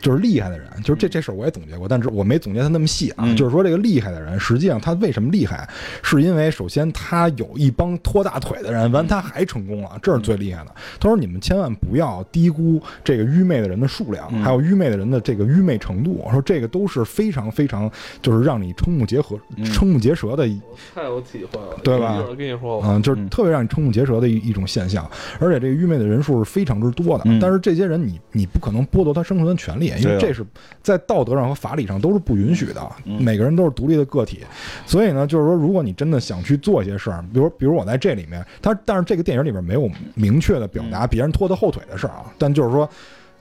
[0.00, 3.26] 就是厉害的人，就是这这事儿我也总结过，但是我没总结他那么细啊。
[3.34, 5.68] 就是说这个厉害的人，实际上他为什么厉害，
[6.02, 10.74] 是因为首先他有一帮拖大腿的人，完他还成功了，这是最厉害的。
[11.00, 16.22] 他说你们千万不要低估这个愚昧的人的数量，还有愚昧的人的这个愚昧程度。
[16.24, 17.90] 我说这个都是非常非常
[18.22, 19.38] 就是让你瞠目结舌、
[19.72, 20.48] 瞠目结舌的。
[20.94, 22.22] 太有体会了，对吧？
[22.36, 27.24] 跟你说，嗯，就是特别让你瞠目结舌的一一种现象，而且这个愚昧的人数是非常之多的。
[27.40, 29.87] 但是这些人，你你不可能剥夺他生存的权利。
[29.96, 30.44] 因为这是
[30.82, 34.40] 在道德上和法理上都是不允许的，每个人都是独立的个体，
[34.84, 42.88] 所以呢，就是说，如果你真的想去做一些事儿，比如，比如我在这里面，他，但是这个电影里边没有明确的表达别人拖他后腿的事儿啊，但就是说，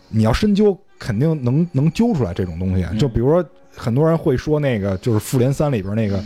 [0.10, 2.86] 你要深究，肯定能能揪出来这种东西。
[2.98, 3.44] 就比如说，
[3.76, 6.24] 很多人会说那个，就是《复联三》里边那个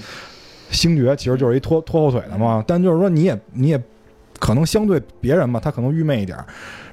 [0.69, 2.63] 星爵，其实就是一拖拖后腿的嘛。
[2.67, 3.81] 但就是说，你也你也
[4.39, 6.37] 可能相对别人嘛，他可能愚昧一点，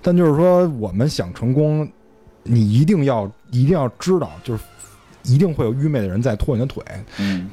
[0.03, 1.89] 但就是说，我们想成功。
[2.51, 4.63] 你一定要一定要知道，就是
[5.25, 6.83] 一定会有愚昧的人在拖你的腿，
[7.19, 7.51] 嗯，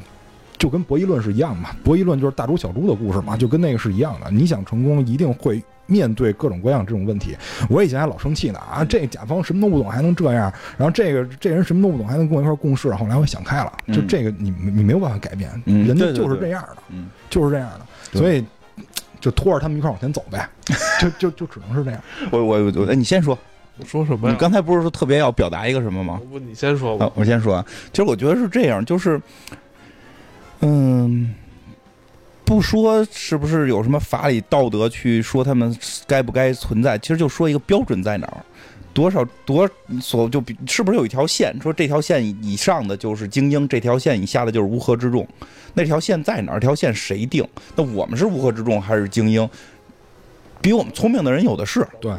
[0.57, 1.75] 就跟博弈论是一样嘛。
[1.83, 4.31] 博弈论就是大猪小猪的故事嘛，就跟那个是一样的。
[4.31, 7.35] 你想成功，一定会面对各种各样这种问题。
[7.69, 12.93] 我以前还老生气呢啊，这甲方什么都不懂还能这样，然后这个这人什么都不懂还能跟我一块共事。
[12.93, 18.43] 后来我想开了，就这个你你没有办法改变，人家就是这样的，嗯，就是这样的，所以
[19.19, 20.49] 就拖着他们一块往前走呗，
[21.01, 22.01] 就就就只能是这样。
[22.31, 23.37] 我我我，你先说。
[23.83, 24.29] 说什么？
[24.29, 26.21] 你刚才不是说特别要表达一个什么吗？
[26.31, 27.11] 不，你先说吧。
[27.15, 27.63] 我先说。
[27.91, 29.21] 其实我觉得是这样，就是，
[30.61, 31.35] 嗯，
[32.45, 35.75] 不说是不是有什么法理道德去说他们
[36.07, 38.45] 该不该存在，其实就说一个标准在哪儿，
[38.93, 39.69] 多少多
[39.99, 45.27] 所就比是不是有一条线，说这条线以上的就是精英，这条线以下的就是乌合之众。
[45.73, 46.59] 那条线在哪儿？
[46.59, 47.45] 条线谁定？
[47.75, 49.47] 那我们是乌合之众还是精英？
[50.61, 51.85] 比我们聪明的人有的是。
[51.99, 52.13] 对。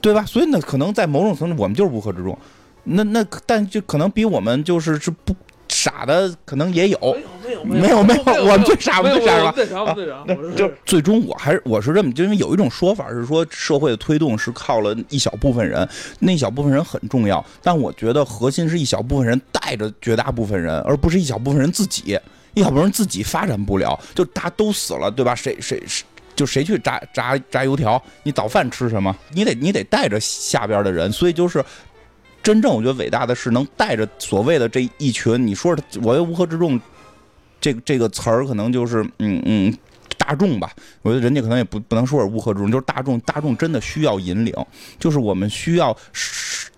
[0.00, 0.24] 对吧？
[0.24, 2.36] 所以呢，可能在某种层度，我们就是乌合之众。
[2.84, 5.34] 那那，但就可能比我们就是是不
[5.68, 6.98] 傻的，可能也有。
[7.42, 9.52] 没有没有没有，我们最傻，我们最傻吧？
[9.52, 10.24] 最傻最傻。
[10.56, 15.86] 就最终我还是我是这么，就因为有一种说法是说，社会的推动是靠了一小部分人，
[16.20, 17.44] 那小部分人很重要。
[17.62, 22.18] 但我觉得核心是一小部分人带着绝大部分人，而不是一小部分人自己。
[22.54, 25.36] 一小部分人自己发展不了，就大家都死了，对吧？
[25.36, 26.04] 谁谁谁。
[26.40, 28.02] 就谁去炸炸炸油条？
[28.22, 29.14] 你早饭吃什么？
[29.34, 31.62] 你得你得带着下边的人，所以就是
[32.42, 35.46] 真正我觉得伟大的是能带着所谓的这一群。
[35.46, 36.80] 你说我为乌合之众，
[37.60, 39.78] 这个这个词儿可能就是嗯嗯
[40.16, 40.72] 大众吧。
[41.02, 43.20] 我觉得人家可能也不不能说是乌合之众，就是大众。
[43.20, 44.54] 大众真的需要引领，
[44.98, 45.94] 就是我们需要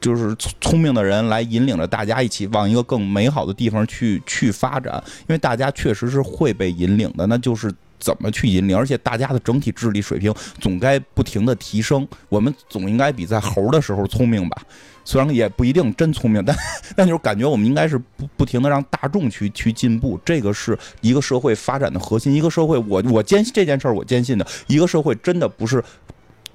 [0.00, 5.00] 就是聪明的人来引领着大家一起往一个更美好的地方去去发展。
[5.20, 7.72] 因为大家确实是会被引领的，那就是。
[8.02, 8.76] 怎么去引领？
[8.76, 12.06] 而且大家的整体智力水平总该不停的提升。
[12.28, 14.60] 我们总应该比在猴的时候聪明吧？
[15.04, 16.56] 虽然也不一定真聪明，但
[16.96, 20.18] 但就是感觉我们应该是不不停的让大众去去进步。
[20.24, 22.34] 这个是一个社会发展的核心。
[22.34, 25.82] 一个社会，我我坚信这件事儿，我坚信的一个社会真的不是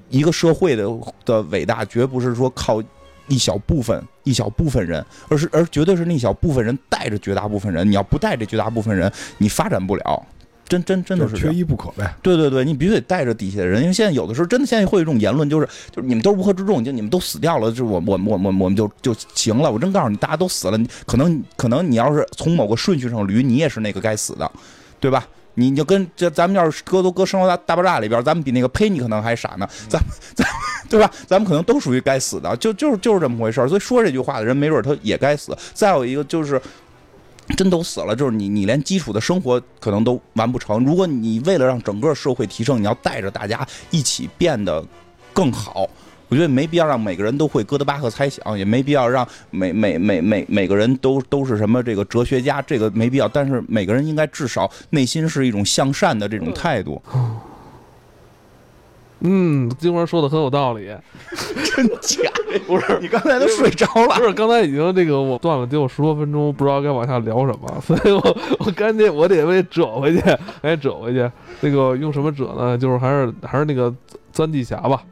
[0.10, 0.86] 一个社会的
[1.26, 2.84] 的伟大，绝不是说靠
[3.28, 7.90] 一小部分一小部分人，而是而绝对是那小部分人带着绝大部分人。
[7.90, 10.26] 你要不带着绝大部分人，你发展不了。
[10.68, 12.14] 真真真的是缺一不可呗。
[12.22, 19.72] 对对对，你必须得带着底下的人，因为现在有的时候真的现在会有一种言论，就是就是你们都是乌合之众，就你们都死掉了，就我我我我我们就就行了。
[19.72, 24.52] 我真告诉你，大家都死了，可能可能你要是从某个顺序上捋，你也是那个该死的，
[25.00, 25.26] 对吧？
[25.54, 30.00] 你就跟这咱们要是搁都搁生活大大爆炸里边，咱们比那个呸你可能还傻呢，咱
[30.36, 30.46] 咱
[30.90, 31.10] 对吧？
[31.26, 35.58] 咱们可能都属于该死的，就就是就是这么回事所以说这句话的人，没准他也该死。
[35.74, 36.62] 再有一个就是。
[37.56, 40.84] 真都死了，就是你，你连基础的生活可能都完不成。
[40.84, 44.84] 如果你为了让整个社会提升，你要带着大家一起变得
[45.34, 45.90] 更好，
[46.28, 53.28] 我觉得没必要让每个人都会哥德巴赫猜想，也没必要让每每每每每个人都都是什么这个哲学家，这个没必要。
[53.30, 57.02] 但是每个人应该至少内心是一种向善的这种态度。
[57.14, 57.40] 嗯，
[59.80, 60.88] 金花说的很有道理，
[61.76, 62.30] 真假？
[62.66, 64.16] 不是，你刚才都睡着了。
[64.16, 70.22] 不是，刚才已经这个我断了得有十多分钟，不知道该往下聊什么， 所以我我赶紧我得给折回去，
[70.62, 71.30] 哎，折回去。
[71.62, 72.78] 那个用什么折呢？
[72.78, 73.94] 就是还是还是那个
[74.32, 75.04] 钻地侠吧。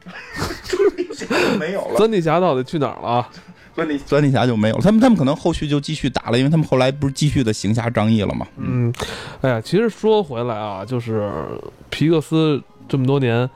[0.64, 1.26] 钻地侠
[1.58, 1.96] 没有了。
[1.96, 3.28] 钻地侠到底去哪儿了？
[3.74, 4.80] 钻地钻地侠就没有了。
[4.82, 8.46] 他们他们可能后续就继续打了，因为他们后来不是继续的行侠仗义了吗？
[8.56, 8.92] 嗯，
[9.42, 11.30] 哎呀，其实说回来啊，就是
[11.90, 13.48] 皮克斯这么多年。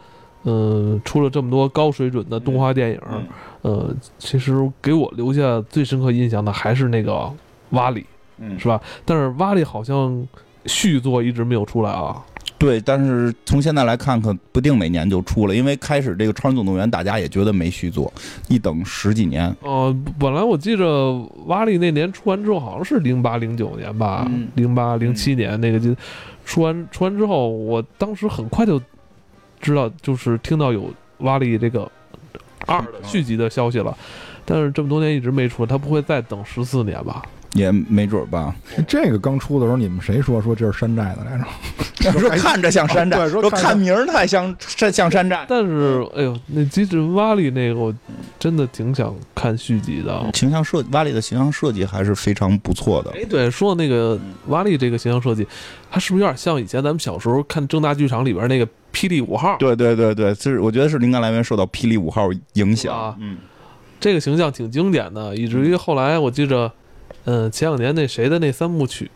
[0.44, 3.00] 嗯，出了这么多高水准的动画电影，
[3.62, 7.30] 呃，其实给我留下最深刻印象的还是那个
[7.70, 8.06] 瓦里，
[8.58, 8.80] 是吧？
[9.04, 10.26] 但是瓦里好像
[10.66, 12.24] 续作一直没有出来啊。
[12.56, 18.12] 对，但是从现在来看，可不定哪年就出了，因为开始这个《超人总动员》，大家也觉得没续作，
[18.48, 19.54] 一等十几年。
[19.62, 21.12] 哦，本来我记着
[21.46, 25.96] 瓦力那年出完之后，好像是零八零九年吧，零八零七年那个就
[26.44, 28.78] 出完出完之后，我当时很快就
[29.60, 31.90] 知道，就是听到有瓦力这个
[32.66, 33.96] 二的续集的消息了，
[34.44, 37.22] 但是这么多年一直没出，他不会再等十四年吧？
[37.54, 38.54] 也没准吧。
[38.86, 41.44] 这个刚出的时候，你们谁说说这是山寨的来着？
[42.16, 45.44] 说看着像山寨，说看名儿太像山像山寨。
[45.48, 47.92] 但是，哎呦，那机智瓦力那个，我
[48.38, 50.30] 真的挺想看续集的。
[50.32, 53.10] 形象设瓦力的形象设计还是非常不错的。
[53.10, 55.44] 哎，对，说那个瓦力这个形象设计，
[55.90, 59.56] 它是不是有点像以前咱们小时候看正大剧场里边那个霹雳五号？
[59.58, 63.16] 对对对对，是我觉得是灵感来源受到霹雳五号影响。
[63.20, 63.38] 嗯，
[63.98, 66.72] 这个形象挺经典的，以至于后来我记着。
[67.26, 69.08] 嗯，前两年那谁的那三部曲，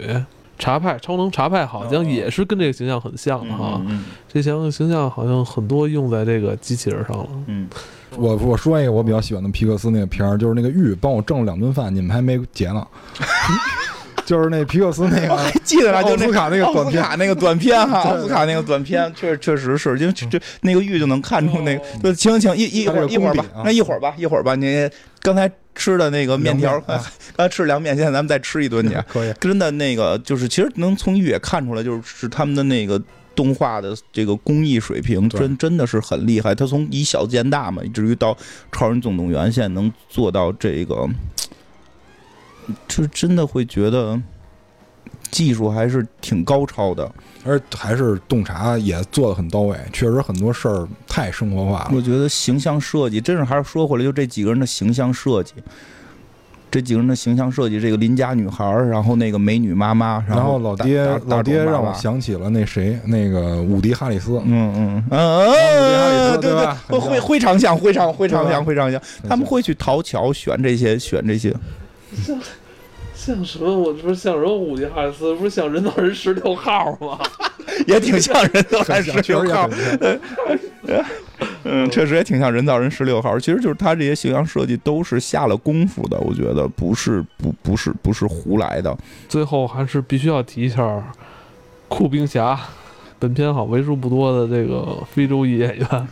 [0.59, 3.81] 茶派超能茶派好像也是跟这个形象很像的哈。
[4.29, 7.27] 这形形象好像很多用在这个机器人上了。
[7.47, 7.67] 嗯，
[8.17, 12.87] 我我说一个我比较喜欢的皮克斯那个片儿，就是那个玉帮我挣了两顿饭，你们还没结呢。
[14.25, 21.85] 就是那皮克斯那个，还记得呢，就奥斯卡那个短片，那个短片哈，奥斯卡那个短片，确确实是，因为这那个玉就能看出那个。
[22.03, 25.51] 就行行，一一会儿一会儿吧，那一会儿吧，一会儿吧，您刚才。
[25.77, 26.97] 吃的那个面条， 刚
[27.37, 28.95] 才吃凉面，现在咱们再吃一顿去。
[29.13, 33.03] 可以，真的那个就是，其实能从玉也看出来，就是他们的那个
[33.35, 36.55] 动画的这个工艺水平，真真的是很厉害。
[36.55, 38.39] 他从以小见大嘛，以至于到
[38.71, 41.09] 超人总动员，现在能做到这个，
[42.89, 44.21] 就真的会觉得
[45.31, 47.11] 技术还是挺高超的。
[47.47, 51.91] 而还是洞察也做的很到位，确实很多事儿太生活化了。
[51.95, 55.53] 我觉得形象设计，真是还是说回来，就这几个人的形象设计，
[56.71, 65.59] 这几个人的形象设计，这个邻家女孩儿，然后那个美女妈妈，然后老爹，老爹让我想起了那谁，那个伍迪·哈里斯，嗯嗯嗯，伍迪·
[65.99, 66.83] 哈里斯对吧？
[66.89, 68.99] 会非常像，非常非常像，非常像。
[69.29, 71.55] 他们会去淘桥选这些，选这些。
[72.15, 72.39] 像
[73.15, 73.71] 像什么？
[73.77, 77.19] 我不是像什么伍迪·哈里斯，不是像人造人十六号吗？
[77.87, 79.69] 也挺像人造人十六号。
[81.65, 83.39] 嗯，确实也挺像人造人十六号。
[83.39, 88.97] 其实就是他这些形象设计都是下了功夫的，我觉得不是不不是不是胡来的。
[89.29, 91.03] 最后还是必须要提一下
[91.89, 92.59] 酷冰侠，
[93.19, 96.09] 本片好为数不多的这个非洲裔演员。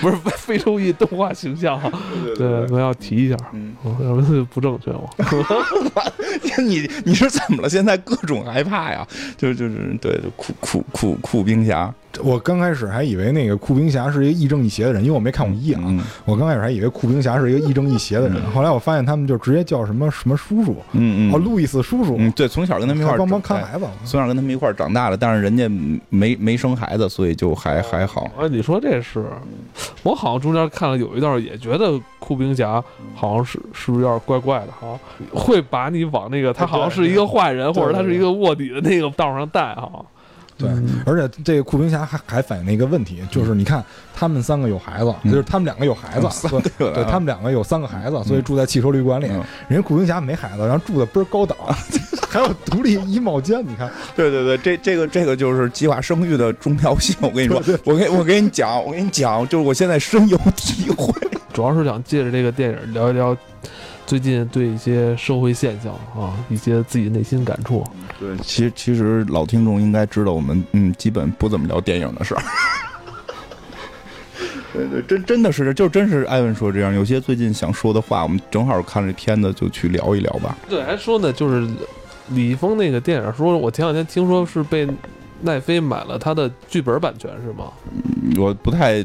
[0.00, 1.90] 不是非非洲裔动画形象哈，
[2.36, 5.00] 对，我要提一下，嗯，要不然不正确吗？
[6.58, 7.68] 你 你是怎么了？
[7.68, 9.06] 现在各种害怕呀，
[9.36, 11.92] 就就是对酷酷酷酷冰侠。
[12.24, 15.80] 我刚开始还以为那个酷冰侠是一个亦正亦邪的人，因为我没看过一啊。
[16.24, 25.68] 我刚开始还以为酷冰侠是一个亦正亦邪的人， 后来我发现他们就直接叫什么什么叔叔，嗯嗯，哦，路易斯叔叔，嗯，对，从小跟他们一块帮忙看孩子，从小跟他们一块长大的，但是人家
[26.08, 28.22] 没没生孩子，所以就还还好。
[28.36, 29.24] 啊，你说这是，
[30.02, 32.82] 我好像中间看了有一段，也觉得酷冰侠
[33.14, 34.98] 好像是是不是有点怪怪的哈，
[35.32, 39.90] 会把你往那个他好像是一个坏人，或者他是一个卧底的那个道上带哈。
[40.60, 40.70] 对，
[41.06, 43.82] 而且这个酷冰侠还还反映了一个问题，就是你看
[44.14, 46.48] 他们三个有孩子，就是他们两个有孩子，
[46.78, 49.26] 对，他们两个有三个孩子，所以住在汽车旅馆里。
[49.68, 51.56] 人家酷冰侠没孩子，然后住的倍儿高档，
[52.28, 53.64] 还有独立衣帽间。
[53.66, 57.16] 你看，对对对，这这个这个就是计划生育的重要性。
[57.20, 61.12] 我跟你说，我跟我跟你讲，我跟你讲，就是我现在深有体会。
[61.52, 63.36] 主要是想借着这个电影聊一聊。
[64.06, 67.86] 最近对一些社会现象啊，一些自己内心感触。
[68.20, 72.42] 对，其实其实老听众应该知道，我们嗯，基本不怎么聊电影的事儿。
[74.72, 80.56] 对对，真真的是，就真是艾文说这样，有些最近想说的话，我们正好看这片子就去聊一聊吧。
[80.68, 81.66] 对，还说呢，就是
[82.28, 84.86] 李易峰那个电影，说我前两天听说是被
[85.42, 87.72] 奈飞买了他的剧本版权，是吗？
[88.38, 89.04] 我不太。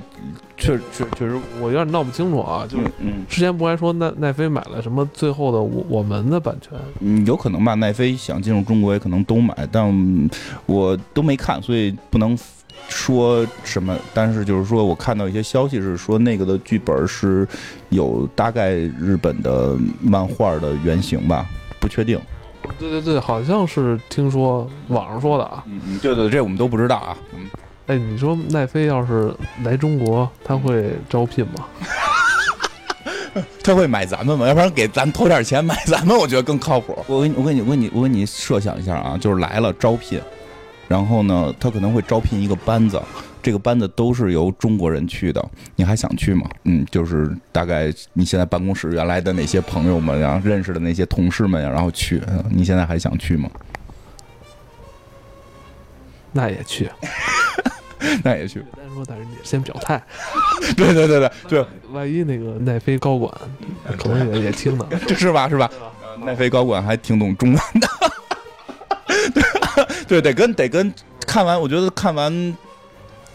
[0.58, 2.66] 确确确实，我有点闹不清楚啊。
[2.66, 2.86] 就是
[3.28, 6.80] 之前不还说奈奈飞买了什么最后的我我们的版权？
[7.02, 7.74] 嗯，有可能吧。
[7.74, 10.30] 奈飞想进入中国也可能都买，但
[10.66, 12.38] 我都没看，所以不能
[12.88, 13.98] 说什么。
[14.14, 17.46] 但是就是说我看到一些消息是说那个的剧本是
[17.90, 21.46] 有大概日本的漫画的原型吧，
[21.82, 22.18] 不确定。
[22.80, 25.64] 对对对，好像是听说网上说的啊。
[25.68, 27.18] 嗯嗯，对对，这我们都不知道啊。
[27.34, 27.50] 嗯。
[27.88, 31.66] 哎，你说奈飞要是来中国，他会招聘吗？
[33.64, 34.48] 他会买咱们吗？
[34.48, 36.98] 要不然给咱投点钱买咱们，我觉得更靠谱。
[37.06, 40.20] 我给你，我给你，我给你，我给你设想一下啊，就是来了招聘，
[40.88, 43.00] 然后呢，他可能会招聘一个班子，
[43.46, 46.50] 这个班子都是由中国人去的，你还想去吗？
[46.64, 52.20] 嗯，就是大概你现在办公室原来的那些朋友们呀，认识的那些同事们呀，然后去，
[52.50, 53.48] 你现在还想去吗？
[56.32, 56.90] 那也去，
[58.26, 58.62] 那也去。
[58.76, 60.04] 单说，但是你先表态。
[60.76, 63.32] 对对对对对，万一那个奈飞高管
[63.96, 65.70] 可能也也听呢， 是吧是吧？
[66.26, 67.88] 奈飞高管还挺懂中文的。
[70.10, 70.92] 对，得跟得跟
[71.28, 72.58] 看完，我觉得看完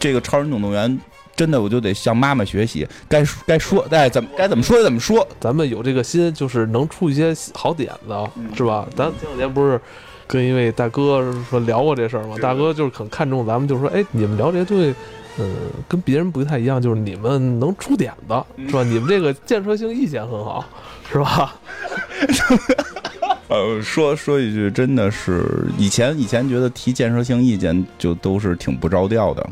[0.01, 0.91] 这个《超人总动员》，
[1.35, 5.25] 真的我就得向妈妈学习，该该说哎怎么该怎么说怎么说。
[5.39, 8.15] 咱们有这个心，就是能出一些好点子，
[8.57, 8.87] 是吧？
[8.95, 9.79] 咱前两天不是
[10.25, 12.35] 跟一位大哥说聊过这事儿吗？
[12.41, 14.95] 大哥就是很看重咱们，就是说哎，你们聊这些东西，
[15.37, 15.55] 嗯，
[15.87, 18.83] 跟别人不太一样，就是你们能出点子，是吧？
[18.83, 20.65] 你们这个建设性意见很好，
[21.11, 21.53] 是吧？
[23.51, 29.45] 呃，说说一句，真的是以前以前觉得提建设性意见就都是挺不着调的，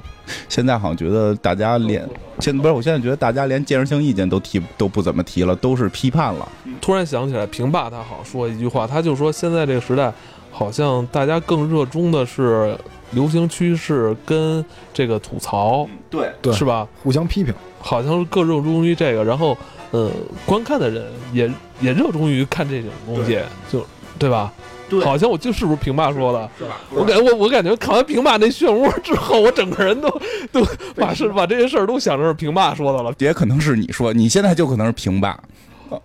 [0.48, 2.08] 现在好像觉得大家连
[2.40, 6.48] 现不是，我现在觉得大家连建设性意见都提都不怎么提了，都是批判了。
[6.80, 10.14] 突然想起来，平爸他好说一句话，他就说现在这个时代，
[10.50, 12.74] 好像大家更热衷的是
[13.12, 14.64] 流行趋势跟
[14.94, 16.88] 这个吐槽，对对，是吧？
[17.04, 19.58] 互相批评，好像是更热衷于这个，然后。
[19.92, 20.12] 呃，
[20.46, 21.52] 观看的人也
[21.82, 23.40] 也热衷于看这种东西，
[23.72, 23.86] 就
[24.18, 24.52] 对吧？
[24.90, 26.50] 对，好像我就是不是平爸说的，
[26.90, 30.10] 我感我我感觉看完平爸那漩涡之后，我整个人都
[30.52, 33.14] 都把事把这些事儿都想成是平爸说的了。
[33.20, 35.40] 也可能是你说，你现在就可能是平爸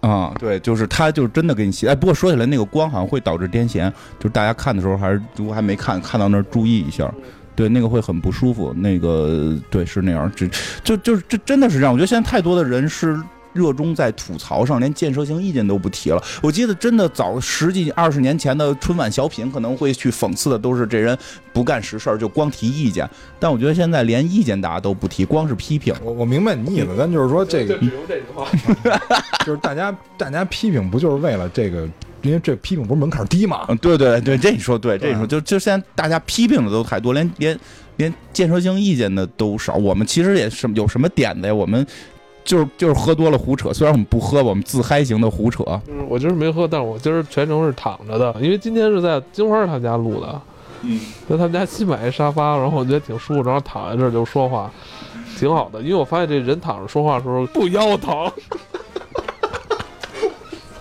[0.01, 1.89] 啊，对，就是他就是真的给你写。
[1.89, 7.11] 哎，不过说起来，那个光好像会导致癫痫，就是大家看的时候还是如果还没看看到那儿注意一下，
[7.57, 8.75] 对，那个会很不舒服。
[8.77, 10.47] 那个对是那样，这
[10.83, 11.93] 就就是这真的是这样。
[11.93, 13.19] 我觉得现在太多的人是。
[13.55, 16.23] 热衷在吐槽上，连建设性意见都不提了。
[16.43, 21.17] 我记得真的早十几二十年前的春晚小品，可能会去讽刺的都是这人
[21.53, 23.09] 不干实事儿，就光提意见。
[23.39, 25.95] 但我觉得现在连意见大家都不提，光是批评。
[26.03, 28.47] 我我明白你意思，但就是说这个，比如这句话，
[29.47, 31.89] 就是大家大家批评不就是为了这个？
[32.23, 33.67] 因为这批评不是门槛低嘛？
[33.69, 37.61] 嗯，对对对，这你说对，这你说就就现在大家批评的都太多，连连
[37.99, 39.75] 连建设性意见的都少。
[39.75, 41.55] 我们其实也什么有什么点子呀？
[41.55, 41.87] 我们。
[42.45, 45.65] 就是就是喝多了胡扯，虽然我们不喝，我们自嗨型的胡扯。
[45.89, 50.41] 嗯，我今儿没喝，但是我今儿全程是躺着的，因为今天是在金花他家录的。
[50.83, 54.71] 嗯，在他们家新买一沙发，然后我觉得挺舒服，然后躺在这儿就说话，
[55.39, 55.81] 挺好的。
[55.81, 58.31] 因为我发现这人躺着说话的时候不腰疼。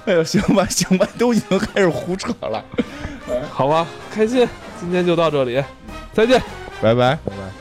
[0.06, 2.62] 哎呦，行吧行吧，都已经开始胡扯了。
[3.50, 4.46] 好吧，开心，
[4.78, 5.64] 今天就到这里，
[6.12, 6.42] 再见，
[6.82, 7.18] 拜拜。
[7.24, 7.53] 拜拜。